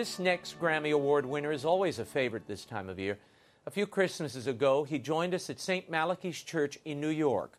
This 0.04 0.20
next 0.20 0.60
Grammy 0.60 0.92
Award 0.92 1.26
winner 1.26 1.54
is 1.54 1.64
always 1.64 1.98
a 1.98 2.04
favorite 2.04 2.46
this 2.46 2.66
time 2.66 2.90
of 2.90 3.00
year. 3.00 3.18
A 3.66 3.72
few 3.72 3.88
Christmases 3.88 4.48
ago, 4.48 4.84
he 4.84 5.00
joined 5.00 5.34
us 5.34 5.50
at 5.50 5.62
St. 5.62 5.90
Malachy's 5.90 6.44
Church 6.44 6.78
in 6.84 7.00
New 7.00 7.08
York 7.08 7.58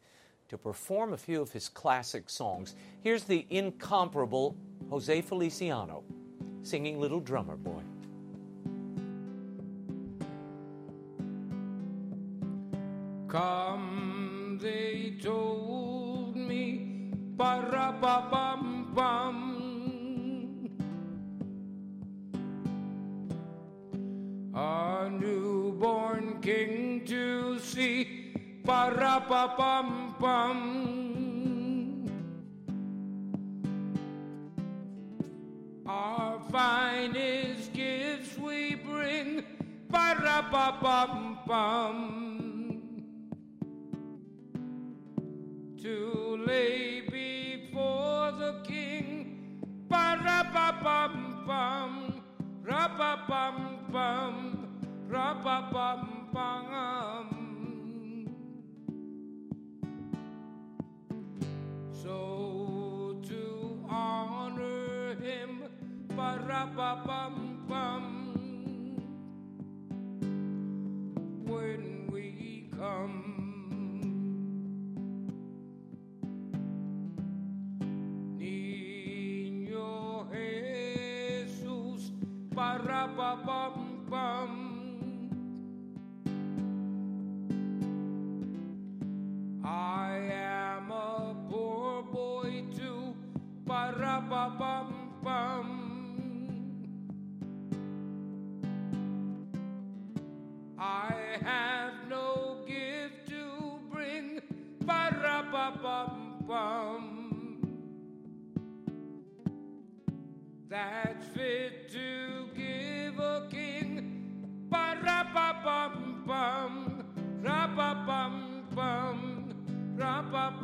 to 0.51 0.59
perform 0.59 1.14
a 1.14 1.16
few 1.16 1.40
of 1.40 1.53
his 1.53 1.70
classic 1.70 2.28
songs. 2.28 2.74
Here's 3.01 3.24
the 3.24 3.47
incomparable 3.49 4.59
Jose 4.90 5.22
Feliciano 5.22 6.05
singing 6.62 7.01
Little 7.01 7.18
Drummer 7.18 7.57
Boy. 7.57 7.80
Come, 13.26 14.59
they 14.61 15.14
told 15.18 16.36
me, 16.36 17.11
para 17.38 17.97
pa 18.03 18.28
pam 18.30 18.92
pam. 18.95 19.53
Para 29.14 29.20
pa 29.20 29.48
pam 29.54 30.14
pam. 30.18 30.58
Our 35.86 36.40
finest 36.50 37.70
gifts 37.72 38.36
we 38.38 38.74
bring, 38.74 39.44
para 39.88 40.42
pa 40.50 40.72
pam 40.82 41.38
pam. 41.46 42.10
to 45.78 46.42
lay 46.46 47.02
before 47.02 48.32
the 48.32 48.62
king. 48.64 49.60
Ba-ra-ba-bum-bum, 49.86 52.22
ra-ba-bum-bum, 52.64 54.34
ra-ba-bum-bum. 55.06 56.24
So 56.34 57.13
to 66.47 66.53
honor 66.53 66.61
him, 66.61 66.76
ba-ra-ba-bum-bum, 66.76 68.13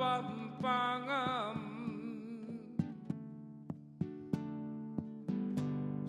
Ra-ba-bum-bum. 0.01 1.57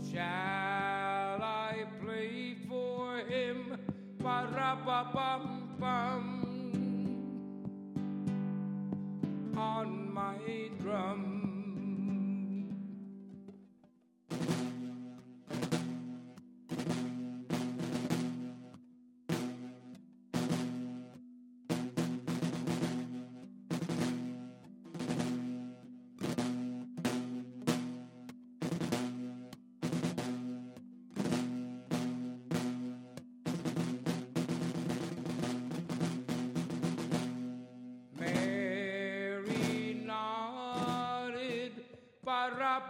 Shall 0.09 1.43
I 1.43 1.85
play 2.01 2.55
for 2.69 3.17
him? 3.17 3.77
Ba-ra-ba-bum-bum 4.19 5.50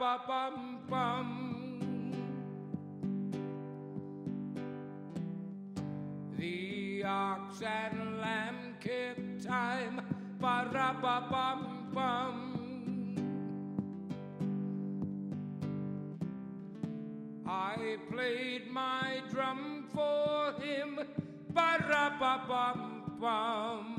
ba-ra-ba-bum-bum. 0.02 1.30
The 6.40 7.04
ox 7.06 7.62
and 7.62 8.20
lamb 8.20 8.76
kept 8.80 9.46
time, 9.46 10.02
ba-ra-ba-bum-bum. 10.40 12.36
I 17.48 17.98
played 18.12 18.72
my 18.72 19.22
drum 19.30 19.86
for 19.94 20.54
him, 20.64 21.00
ba-ra-ba-bum-bum. 21.54 23.98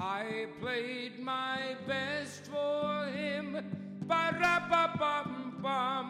I 0.00 0.46
played 0.60 1.18
my 1.20 1.74
best 1.86 2.27
ba-ra-ba-bum-bum, 4.08 6.08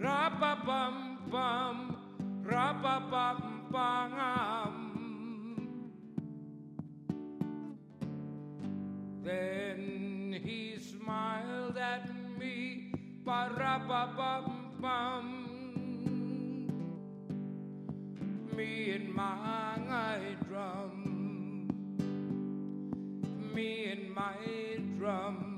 ra-ba-bum-bum, 0.00 1.76
ra-ba-bum-bum. 2.42 4.74
Then 9.22 10.40
he 10.42 10.78
smiled 10.78 11.76
at 11.76 12.08
me, 12.38 12.94
ba-ra-ba-bum-bum. 13.24 15.34
Me 18.56 18.90
and 18.90 19.14
my 19.14 20.34
drum 20.48 21.08
me 23.58 23.90
and 23.90 24.14
my 24.14 24.36
drum. 24.98 25.57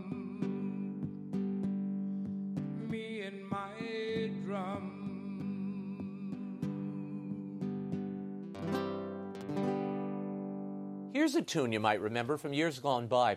Here's 11.31 11.43
a 11.43 11.47
tune 11.47 11.71
you 11.71 11.79
might 11.79 12.01
remember 12.01 12.37
from 12.37 12.53
years 12.53 12.81
gone 12.81 13.07
by. 13.07 13.37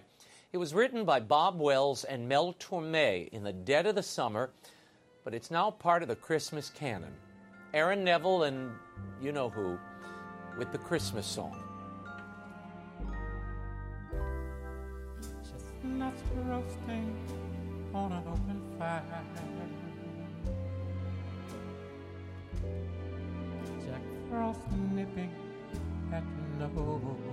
It 0.51 0.57
was 0.57 0.73
written 0.73 1.05
by 1.05 1.19
Bob 1.19 1.59
Wells 1.59 2.03
and 2.03 2.27
Mel 2.27 2.53
Torme 2.53 3.29
in 3.29 3.43
the 3.43 3.53
dead 3.53 3.85
of 3.85 3.93
the 3.93 4.01
summer, 4.01 4.49
but 5.23 5.35
it's 5.35 5.51
now 5.51 5.69
part 5.69 6.01
of 6.01 6.07
the 6.07 6.15
Christmas 6.15 6.71
canon. 6.71 7.13
Aaron 7.71 8.03
Neville 8.03 8.45
and 8.45 8.71
you 9.21 9.31
know 9.31 9.47
who 9.47 9.77
with 10.57 10.71
the 10.71 10.79
Christmas 10.79 11.27
song. 11.27 11.55
Chestnuts 15.43 16.23
roasting 16.47 17.15
on 17.93 18.11
an 18.11 18.23
open 18.27 18.59
fire. 18.79 19.03
Jack 23.85 24.01
Frost 24.31 24.61
nipping 24.95 25.31
at 26.11 26.23
the 26.59 26.67
nose. 26.67 27.32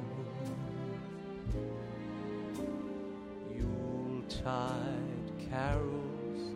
Yuletide 3.55 5.33
carols 5.51 6.55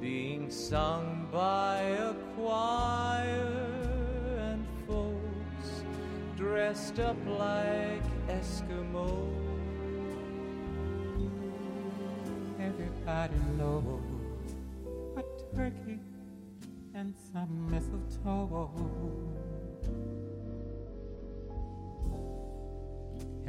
being 0.00 0.50
sung 0.50 1.28
by 1.30 1.80
a 1.80 2.14
choir 2.36 3.46
and 4.38 4.66
folks 4.88 5.84
dressed 6.36 6.98
up 7.00 7.16
like 7.26 8.02
Eskimos. 8.28 9.30
Everybody 12.58 13.36
knows 13.58 13.84
a 15.16 15.22
turkey 15.56 16.00
and 16.94 17.14
some 17.32 17.70
mistletoe 17.70 18.70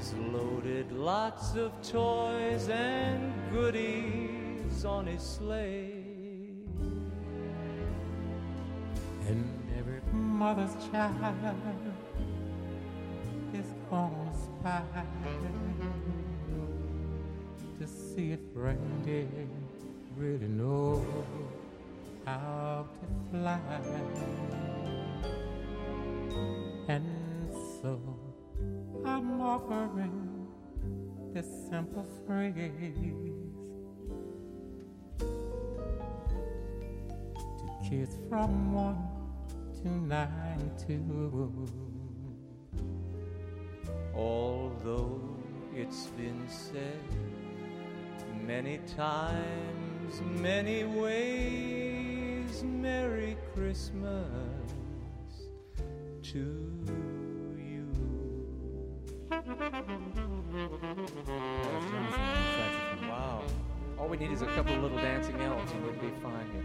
He's 0.00 0.14
loaded 0.14 0.92
lots 0.92 1.54
of 1.56 1.72
toys 1.82 2.70
and 2.70 3.34
goodies 3.52 4.82
on 4.82 5.06
his 5.06 5.22
sleigh. 5.22 6.06
And 9.28 9.44
every 9.78 10.00
mother's 10.10 10.72
child 10.90 11.54
is 13.52 13.66
gonna 13.90 14.32
spy 14.32 14.82
to 17.78 17.86
see 17.86 18.32
if 18.32 18.40
reindeer 18.54 19.28
really 20.16 20.48
know 20.48 21.04
how 22.24 22.86
to 23.00 23.06
fly. 23.30 23.60
And 26.88 27.04
so 27.82 28.09
offering 29.68 30.46
this 31.34 31.46
simple 31.68 32.06
phrase 32.26 32.54
to 37.58 37.88
kids 37.88 38.18
from 38.28 38.72
one 38.72 38.98
to 39.82 39.88
nine 39.88 40.72
ninety-two. 40.86 41.66
Although 44.14 45.20
it's 45.74 46.06
been 46.08 46.48
said 46.48 47.00
many 48.46 48.78
times, 48.96 50.20
many 50.40 50.84
ways, 50.84 52.62
Merry 52.64 53.36
Christmas 53.54 54.26
to. 56.22 57.19
Wow. 59.60 59.68
All 63.98 64.08
we 64.08 64.16
need 64.16 64.32
is 64.32 64.40
a 64.40 64.46
couple 64.46 64.74
little 64.76 64.96
dancing 64.96 65.38
elves 65.38 65.70
and 65.72 65.84
we'd 65.84 66.00
be 66.00 66.08
fine 66.22 66.50
here. 66.50 66.64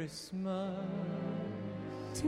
Christmas 0.00 0.74
to 2.14 2.26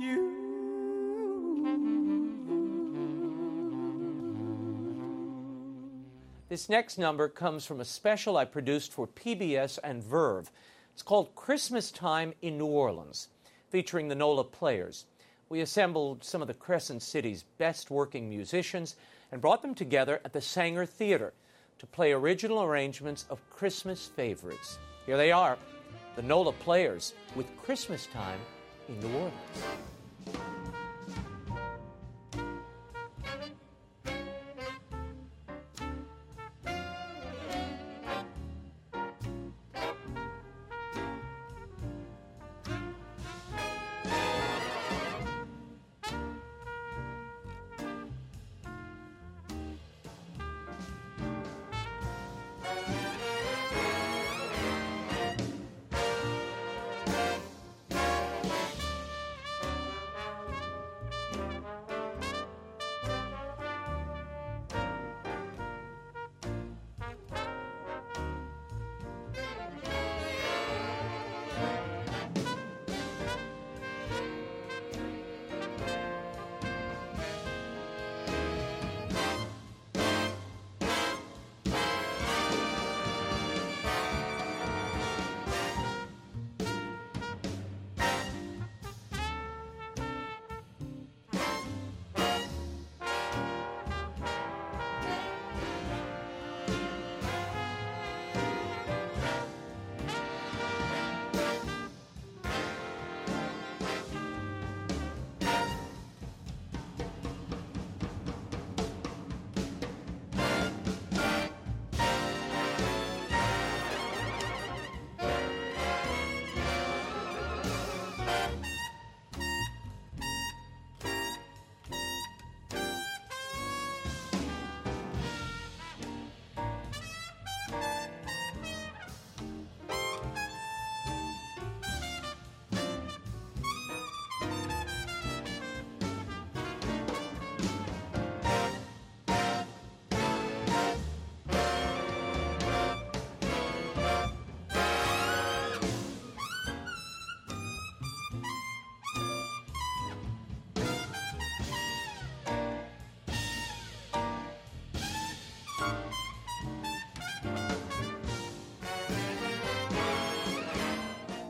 you. 0.00 0.32
This 6.48 6.70
next 6.70 6.96
number 6.96 7.28
comes 7.28 7.66
from 7.66 7.80
a 7.80 7.84
special 7.84 8.38
I 8.38 8.46
produced 8.46 8.94
for 8.94 9.06
PBS 9.06 9.78
and 9.84 10.02
Verve. 10.02 10.50
It's 10.94 11.02
called 11.02 11.34
Christmas 11.34 11.90
Time 11.90 12.32
in 12.40 12.56
New 12.56 12.64
Orleans, 12.64 13.28
featuring 13.68 14.08
the 14.08 14.14
NOLA 14.14 14.44
players. 14.44 15.04
We 15.48 15.60
assembled 15.60 16.24
some 16.24 16.42
of 16.42 16.48
the 16.48 16.54
Crescent 16.54 17.02
City's 17.02 17.44
best 17.58 17.90
working 17.90 18.28
musicians 18.28 18.96
and 19.30 19.40
brought 19.40 19.62
them 19.62 19.74
together 19.74 20.20
at 20.24 20.32
the 20.32 20.40
Saenger 20.40 20.88
Theater 20.88 21.32
to 21.78 21.86
play 21.86 22.12
original 22.12 22.62
arrangements 22.62 23.26
of 23.30 23.48
Christmas 23.50 24.06
favorites. 24.06 24.78
Here 25.04 25.16
they 25.16 25.30
are, 25.30 25.56
the 26.16 26.22
NOLA 26.22 26.52
players 26.52 27.14
with 27.36 27.46
Christmas 27.62 28.06
Time 28.06 28.40
in 28.88 28.98
New 29.00 29.12
Orleans. 29.14 30.55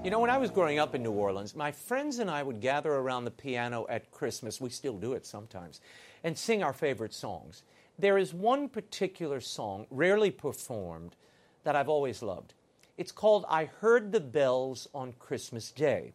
You 0.06 0.12
know, 0.12 0.20
when 0.20 0.30
I 0.30 0.38
was 0.38 0.52
growing 0.52 0.78
up 0.78 0.94
in 0.94 1.02
New 1.02 1.10
Orleans, 1.10 1.56
my 1.56 1.72
friends 1.72 2.20
and 2.20 2.30
I 2.30 2.40
would 2.40 2.60
gather 2.60 2.92
around 2.92 3.24
the 3.24 3.32
piano 3.32 3.86
at 3.88 4.12
Christmas, 4.12 4.60
we 4.60 4.70
still 4.70 4.96
do 4.96 5.14
it 5.14 5.26
sometimes, 5.26 5.80
and 6.22 6.38
sing 6.38 6.62
our 6.62 6.72
favorite 6.72 7.12
songs. 7.12 7.64
There 7.98 8.16
is 8.16 8.32
one 8.32 8.68
particular 8.68 9.40
song, 9.40 9.88
rarely 9.90 10.30
performed, 10.30 11.16
that 11.64 11.74
I've 11.74 11.88
always 11.88 12.22
loved. 12.22 12.54
It's 12.96 13.10
called 13.10 13.46
I 13.48 13.64
Heard 13.64 14.12
the 14.12 14.20
Bells 14.20 14.86
on 14.94 15.12
Christmas 15.18 15.72
Day. 15.72 16.12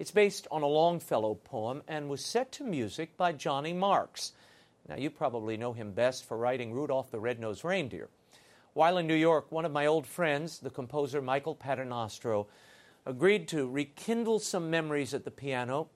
It's 0.00 0.10
based 0.10 0.48
on 0.50 0.62
a 0.62 0.66
Longfellow 0.66 1.36
poem 1.36 1.84
and 1.86 2.08
was 2.08 2.24
set 2.24 2.50
to 2.54 2.64
music 2.64 3.16
by 3.16 3.30
Johnny 3.30 3.72
Marks. 3.72 4.32
Now, 4.88 4.96
you 4.96 5.10
probably 5.10 5.56
know 5.56 5.74
him 5.74 5.92
best 5.92 6.24
for 6.24 6.36
writing 6.36 6.72
Rudolph 6.72 7.12
the 7.12 7.20
Red-Nosed 7.20 7.64
Reindeer. 7.64 8.08
While 8.72 8.98
in 8.98 9.06
New 9.06 9.14
York, 9.14 9.52
one 9.52 9.64
of 9.64 9.70
my 9.70 9.86
old 9.86 10.08
friends, 10.08 10.58
the 10.58 10.70
composer 10.70 11.22
Michael 11.22 11.54
Paternostro, 11.54 12.46
agreed 13.06 13.46
to 13.46 13.68
rekindle 13.68 14.40
some 14.40 14.68
memories 14.68 15.14
at 15.14 15.24
the 15.24 15.30
piano. 15.30 15.88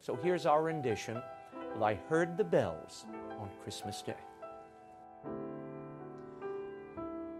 So 0.00 0.16
here's 0.16 0.44
our 0.44 0.62
rendition 0.62 1.16
of 1.16 1.82
I 1.82 1.94
Heard 2.08 2.36
the 2.36 2.44
Bells 2.44 3.04
on 3.38 3.48
Christmas 3.62 4.02
Day. 4.02 4.16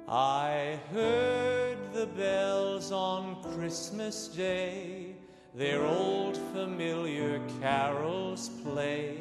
I 0.08 0.78
heard 0.92 1.76
the 1.92 2.06
bells 2.06 2.92
on 2.92 3.42
Christmas 3.54 4.28
Day, 4.28 5.16
their 5.54 5.84
old 5.84 6.36
familiar 6.52 7.40
carols 7.60 8.48
play, 8.62 9.18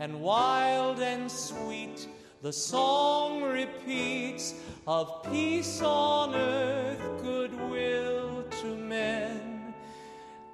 and 0.00 0.20
wild 0.20 0.98
and 1.00 1.30
sweet 1.30 2.08
the 2.42 2.52
song 2.52 3.42
repeats 3.42 4.54
of 4.86 5.24
peace 5.24 5.82
on 5.82 6.34
earth, 6.34 7.22
goodwill 7.22 8.44
to 8.60 8.76
men. 8.76 9.27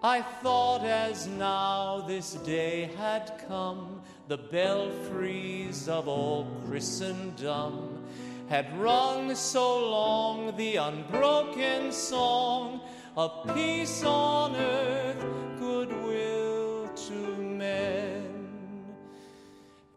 I 0.05 0.21
thought 0.21 0.85
as 0.85 1.27
now 1.27 2.05
this 2.07 2.35
day 2.35 2.91
had 2.99 3.43
come, 3.49 4.03
the 4.29 4.37
belfries 4.37 5.89
of 5.89 6.09
all 6.09 6.47
Christendom 6.67 8.05
had 8.51 8.79
rung 8.79 9.35
so 9.35 9.89
long 9.89 10.55
the 10.59 10.77
unbroken 10.77 11.91
song 11.91 12.83
of 13.17 13.55
peace 13.55 14.05
on 14.05 14.55
earth, 14.55 15.25
goodwill 15.59 16.89
to 16.89 17.37
men. 17.39 18.47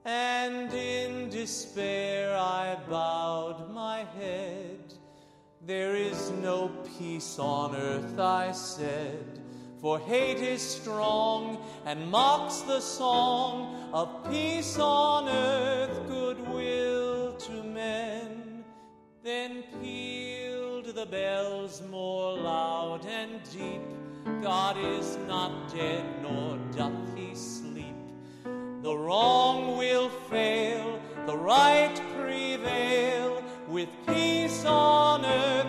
And 0.06 0.72
in 0.74 1.28
despair 1.30 2.34
I 2.34 2.78
bowed 2.90 3.74
my 3.74 4.06
head. 4.18 4.94
There 5.66 5.98
is 5.98 6.32
no 6.32 6.70
peace 6.98 7.38
on 7.38 7.76
earth, 7.76 8.18
I 8.18 8.54
said, 8.54 9.37
For 9.82 10.00
hate 10.00 10.38
is 10.40 10.62
strong 10.62 11.64
and 11.86 12.10
mocks 12.10 12.62
the 12.62 12.80
song 12.80 13.92
of 13.94 14.28
peace 14.28 14.80
on 14.80 15.30
earth, 15.30 16.08
goodwill 16.08 17.34
to 17.34 17.64
men. 17.64 18.64
Then 19.24 19.64
pealed 19.80 20.96
the 20.96 21.06
bells 21.06 21.84
more 21.92 22.34
loud 22.34 23.06
and 23.06 23.40
deep. 23.52 23.82
God 24.42 24.78
is 24.78 25.16
not 25.28 25.72
dead, 25.72 26.04
nor 26.24 26.58
doth 26.76 27.16
he 27.16 27.36
sleep. 27.36 27.96
The 28.82 28.98
wrong 28.98 29.78
will 29.78 30.10
fail, 30.10 31.00
the 31.28 31.38
right 31.38 32.02
prevail, 32.20 33.44
with 33.68 33.90
peace 34.08 34.66
on 34.66 35.24
earth, 35.24 35.68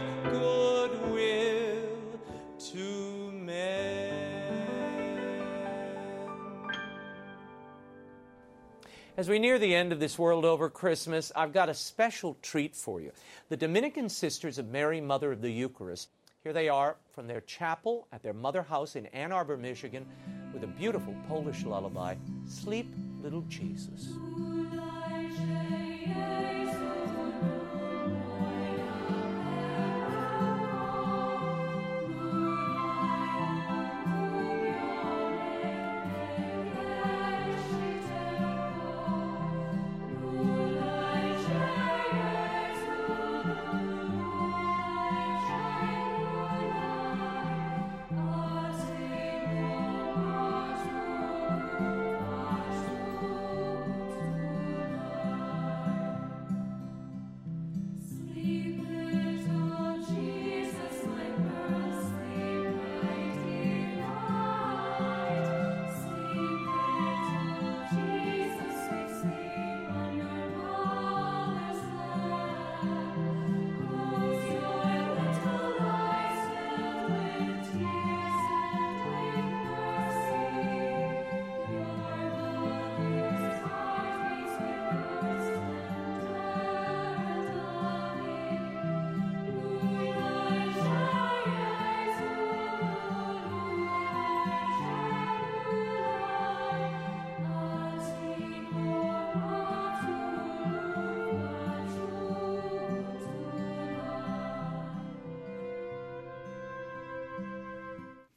As 9.18 9.28
we 9.28 9.40
near 9.40 9.58
the 9.58 9.74
end 9.74 9.90
of 9.92 9.98
this 9.98 10.16
World 10.16 10.44
Over 10.44 10.70
Christmas, 10.70 11.32
I've 11.34 11.52
got 11.52 11.68
a 11.68 11.74
special 11.74 12.36
treat 12.40 12.76
for 12.76 13.00
you. 13.00 13.10
The 13.48 13.56
Dominican 13.56 14.08
Sisters 14.08 14.58
of 14.58 14.68
Mary, 14.68 15.00
Mother 15.00 15.32
of 15.32 15.40
the 15.40 15.50
Eucharist. 15.50 16.10
Here 16.44 16.52
they 16.52 16.68
are 16.68 16.94
from 17.16 17.26
their 17.26 17.40
chapel 17.40 18.06
at 18.12 18.22
their 18.22 18.32
mother 18.32 18.62
house 18.62 18.94
in 18.94 19.06
Ann 19.06 19.32
Arbor, 19.32 19.56
Michigan, 19.56 20.06
with 20.54 20.62
a 20.62 20.68
beautiful 20.68 21.16
Polish 21.26 21.64
lullaby, 21.64 22.14
Sleep, 22.46 22.94
Little 23.20 23.42
Jesus. 23.48 24.06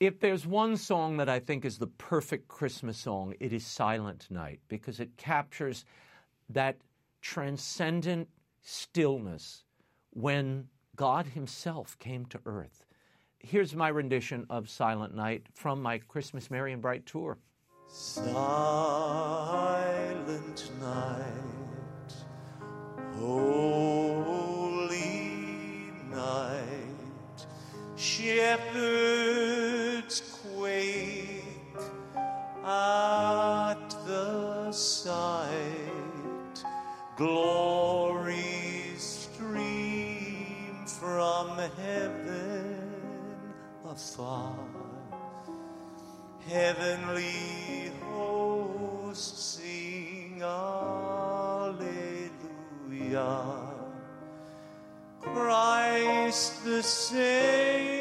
If 0.02 0.20
there's 0.20 0.46
one 0.48 0.76
song 0.78 1.18
that 1.18 1.30
I 1.30 1.40
think 1.40 1.64
is 1.64 1.78
the 1.78 1.86
perfect 1.86 2.48
Christmas 2.48 2.98
song, 2.98 3.36
it 3.40 3.54
is 3.54 3.64
Silent 3.64 4.26
Night 4.32 4.60
because 4.68 5.00
it 5.00 5.16
captures 5.16 5.86
that 6.50 6.78
transcendent 7.22 8.28
stillness 8.64 9.64
when 10.10 10.70
God 10.96 11.28
Himself 11.28 12.00
came 12.00 12.26
to 12.26 12.40
earth. 12.48 12.84
Here's 13.38 13.76
my 13.76 13.90
rendition 13.90 14.48
of 14.50 14.72
Silent 14.72 15.14
Night 15.14 15.46
from 15.54 15.84
my 15.84 16.00
Christmas 16.00 16.50
Merry 16.50 16.74
and 16.74 16.82
Bright 16.82 17.06
tour. 17.06 17.38
Silent 17.88 18.42
night, 20.82 22.16
holy 23.20 24.32
night, 26.10 27.46
shepherds 27.96 29.51
at 32.72 33.90
the 34.06 34.72
sight, 34.72 36.64
glories 37.18 39.02
stream 39.02 40.86
from 40.86 41.58
heaven 41.78 42.78
afar 43.86 44.56
heavenly 46.48 47.92
hosts 48.10 49.60
sing 49.60 50.42
Alleluia. 50.42 51.82
Christ 55.22 56.64
the 56.66 56.82
Savior 56.82 58.01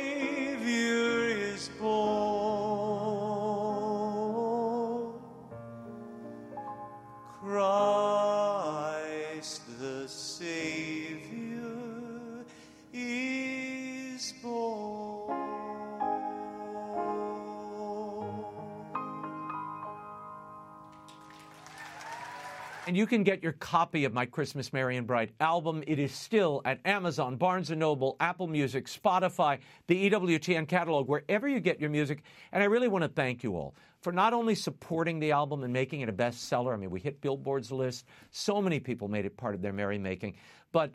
And 22.87 22.97
you 22.97 23.07
can 23.07 23.25
get 23.25 23.43
your 23.43 23.53
copy 23.53 24.05
of 24.05 24.15
my 24.15 24.25
Christmas 24.25 24.73
Merry 24.73 24.97
and 24.97 25.07
Bright 25.07 25.31
album. 25.39 25.85
It 25.87 25.99
is 25.99 26.13
still 26.13 26.63
at 26.65 26.81
Amazon, 26.87 27.37
Barnes 27.37 27.71
& 27.71 27.77
Noble, 27.77 28.17
Apple 28.21 28.47
Music, 28.47 28.87
Spotify, 28.87 29.59
the 29.87 30.11
EWTN 30.11 30.67
catalog, 30.67 31.07
wherever 31.07 31.47
you 31.47 31.61
get 31.61 31.79
your 31.79 31.91
music. 31.91 32.23
And 32.53 32.63
I 32.63 32.67
really 32.67 32.89
want 32.89 33.03
to 33.03 33.09
thank 33.09 33.43
you 33.43 33.55
all 33.55 33.75
for 34.01 34.13
not 34.13 34.33
only 34.33 34.55
supporting 34.55 35.21
the 35.21 35.31
album 35.33 35.63
and 35.63 35.73
making 35.73 36.01
it 36.01 36.09
a 36.09 36.13
bestseller. 36.13 36.73
I 36.73 36.77
mean, 36.77 36.91
we 36.91 37.01
hit 37.01 37.21
Billboard's 37.21 37.71
list. 37.71 38.07
So 38.31 38.63
many 38.63 38.81
people 38.81 39.09
made 39.09 39.27
it 39.27 39.37
part 39.37 39.55
of 39.55 39.61
their 39.61 39.75
merrymaking. 39.75 40.35
But 40.73 40.93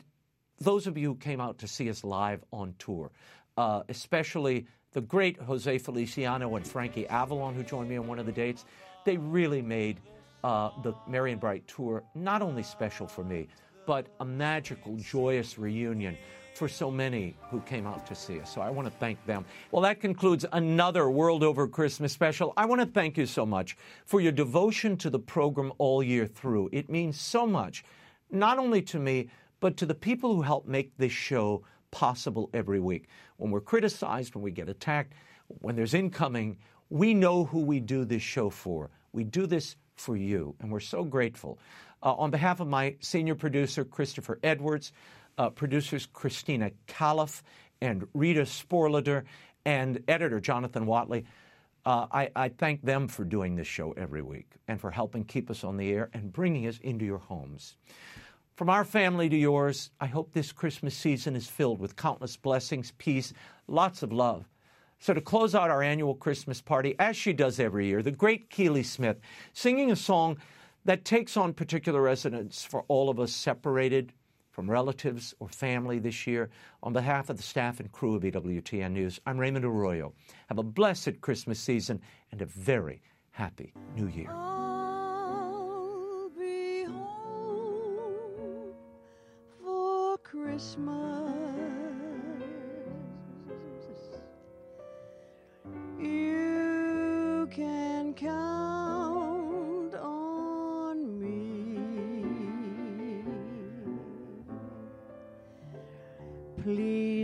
those 0.58 0.88
of 0.88 0.98
you 0.98 1.10
who 1.10 1.16
came 1.16 1.40
out 1.40 1.58
to 1.58 1.68
see 1.68 1.88
us 1.88 2.02
live 2.02 2.42
on 2.52 2.74
tour, 2.80 3.12
uh, 3.56 3.84
especially 3.88 4.66
the 4.92 5.02
great 5.02 5.38
Jose 5.40 5.78
Feliciano 5.78 6.56
and 6.56 6.66
Frankie 6.66 7.06
Avalon, 7.06 7.54
who 7.54 7.62
joined 7.62 7.88
me 7.88 7.96
on 7.96 8.08
one 8.08 8.18
of 8.18 8.26
the 8.26 8.32
dates, 8.32 8.64
they 9.04 9.16
really 9.16 9.62
made 9.62 10.00
uh, 10.46 10.70
the 10.82 10.94
and 11.12 11.40
Bright 11.40 11.66
tour 11.66 12.04
not 12.14 12.40
only 12.40 12.62
special 12.62 13.08
for 13.08 13.24
me, 13.24 13.48
but 13.84 14.06
a 14.20 14.24
magical, 14.24 14.96
joyous 14.96 15.58
reunion 15.58 16.16
for 16.54 16.68
so 16.68 16.88
many 16.88 17.36
who 17.50 17.60
came 17.62 17.84
out 17.84 18.06
to 18.06 18.14
see 18.14 18.38
us. 18.38 18.54
So 18.54 18.60
I 18.60 18.70
want 18.70 18.86
to 18.86 18.94
thank 18.98 19.24
them. 19.26 19.44
Well, 19.72 19.82
that 19.82 20.00
concludes 20.00 20.46
another 20.52 21.10
World 21.10 21.42
Over 21.42 21.66
Christmas 21.66 22.12
special. 22.12 22.52
I 22.56 22.64
want 22.64 22.80
to 22.80 22.86
thank 22.86 23.18
you 23.18 23.26
so 23.26 23.44
much 23.44 23.76
for 24.04 24.20
your 24.20 24.30
devotion 24.30 24.96
to 24.98 25.10
the 25.10 25.18
program 25.18 25.72
all 25.78 26.00
year 26.00 26.28
through. 26.28 26.70
It 26.72 26.88
means 26.88 27.20
so 27.20 27.44
much, 27.44 27.84
not 28.30 28.56
only 28.56 28.82
to 28.82 29.00
me, 29.00 29.28
but 29.58 29.76
to 29.78 29.86
the 29.86 29.96
people 29.96 30.32
who 30.36 30.42
help 30.42 30.68
make 30.68 30.96
this 30.96 31.12
show 31.12 31.64
possible 31.90 32.50
every 32.54 32.78
week. 32.78 33.08
When 33.36 33.50
we're 33.50 33.60
criticized, 33.60 34.36
when 34.36 34.44
we 34.44 34.52
get 34.52 34.68
attacked, 34.68 35.12
when 35.48 35.74
there's 35.74 35.94
incoming, 35.94 36.58
we 36.88 37.14
know 37.14 37.44
who 37.44 37.62
we 37.62 37.80
do 37.80 38.04
this 38.04 38.22
show 38.22 38.48
for. 38.48 38.90
We 39.12 39.24
do 39.24 39.46
this 39.46 39.74
for 39.96 40.16
you, 40.16 40.54
and 40.60 40.70
we're 40.70 40.80
so 40.80 41.04
grateful. 41.04 41.58
Uh, 42.02 42.14
on 42.14 42.30
behalf 42.30 42.60
of 42.60 42.68
my 42.68 42.94
senior 43.00 43.34
producer, 43.34 43.84
Christopher 43.84 44.38
Edwards, 44.42 44.92
uh, 45.38 45.50
producers 45.50 46.06
Christina 46.12 46.70
Califf 46.86 47.42
and 47.80 48.06
Rita 48.14 48.42
Sporlader, 48.42 49.24
and 49.64 50.02
editor 50.06 50.40
Jonathan 50.40 50.86
Watley, 50.86 51.24
uh, 51.84 52.06
I, 52.10 52.30
I 52.34 52.48
thank 52.48 52.82
them 52.82 53.08
for 53.08 53.24
doing 53.24 53.56
this 53.56 53.66
show 53.66 53.92
every 53.92 54.22
week 54.22 54.50
and 54.68 54.80
for 54.80 54.90
helping 54.90 55.24
keep 55.24 55.50
us 55.50 55.64
on 55.64 55.76
the 55.76 55.90
air 55.90 56.08
and 56.12 56.32
bringing 56.32 56.66
us 56.66 56.78
into 56.78 57.04
your 57.04 57.18
homes. 57.18 57.76
From 58.54 58.70
our 58.70 58.84
family 58.84 59.28
to 59.28 59.36
yours, 59.36 59.90
I 60.00 60.06
hope 60.06 60.32
this 60.32 60.50
Christmas 60.50 60.96
season 60.96 61.36
is 61.36 61.46
filled 61.46 61.78
with 61.78 61.94
countless 61.94 62.36
blessings, 62.36 62.92
peace, 62.96 63.32
lots 63.68 64.02
of 64.02 64.12
love, 64.12 64.48
So, 64.98 65.12
to 65.12 65.20
close 65.20 65.54
out 65.54 65.70
our 65.70 65.82
annual 65.82 66.14
Christmas 66.14 66.60
party, 66.60 66.94
as 66.98 67.16
she 67.16 67.32
does 67.32 67.60
every 67.60 67.86
year, 67.86 68.02
the 68.02 68.10
great 68.10 68.50
Keely 68.50 68.82
Smith 68.82 69.18
singing 69.52 69.90
a 69.90 69.96
song 69.96 70.38
that 70.84 71.04
takes 71.04 71.36
on 71.36 71.52
particular 71.52 72.00
resonance 72.00 72.64
for 72.64 72.84
all 72.88 73.10
of 73.10 73.20
us 73.20 73.32
separated 73.32 74.12
from 74.50 74.70
relatives 74.70 75.34
or 75.38 75.48
family 75.48 75.98
this 75.98 76.26
year. 76.26 76.48
On 76.82 76.92
behalf 76.92 77.28
of 77.28 77.36
the 77.36 77.42
staff 77.42 77.78
and 77.78 77.92
crew 77.92 78.14
of 78.14 78.22
EWTN 78.22 78.92
News, 78.92 79.20
I'm 79.26 79.38
Raymond 79.38 79.66
Arroyo. 79.66 80.14
Have 80.48 80.58
a 80.58 80.62
blessed 80.62 81.20
Christmas 81.20 81.60
season 81.60 82.00
and 82.32 82.40
a 82.40 82.46
very 82.46 83.02
happy 83.32 83.74
New 83.94 84.08
Year. 84.08 84.30
Christmas. 90.22 91.25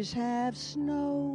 Please 0.02 0.14
have 0.14 0.56
snow 0.56 1.31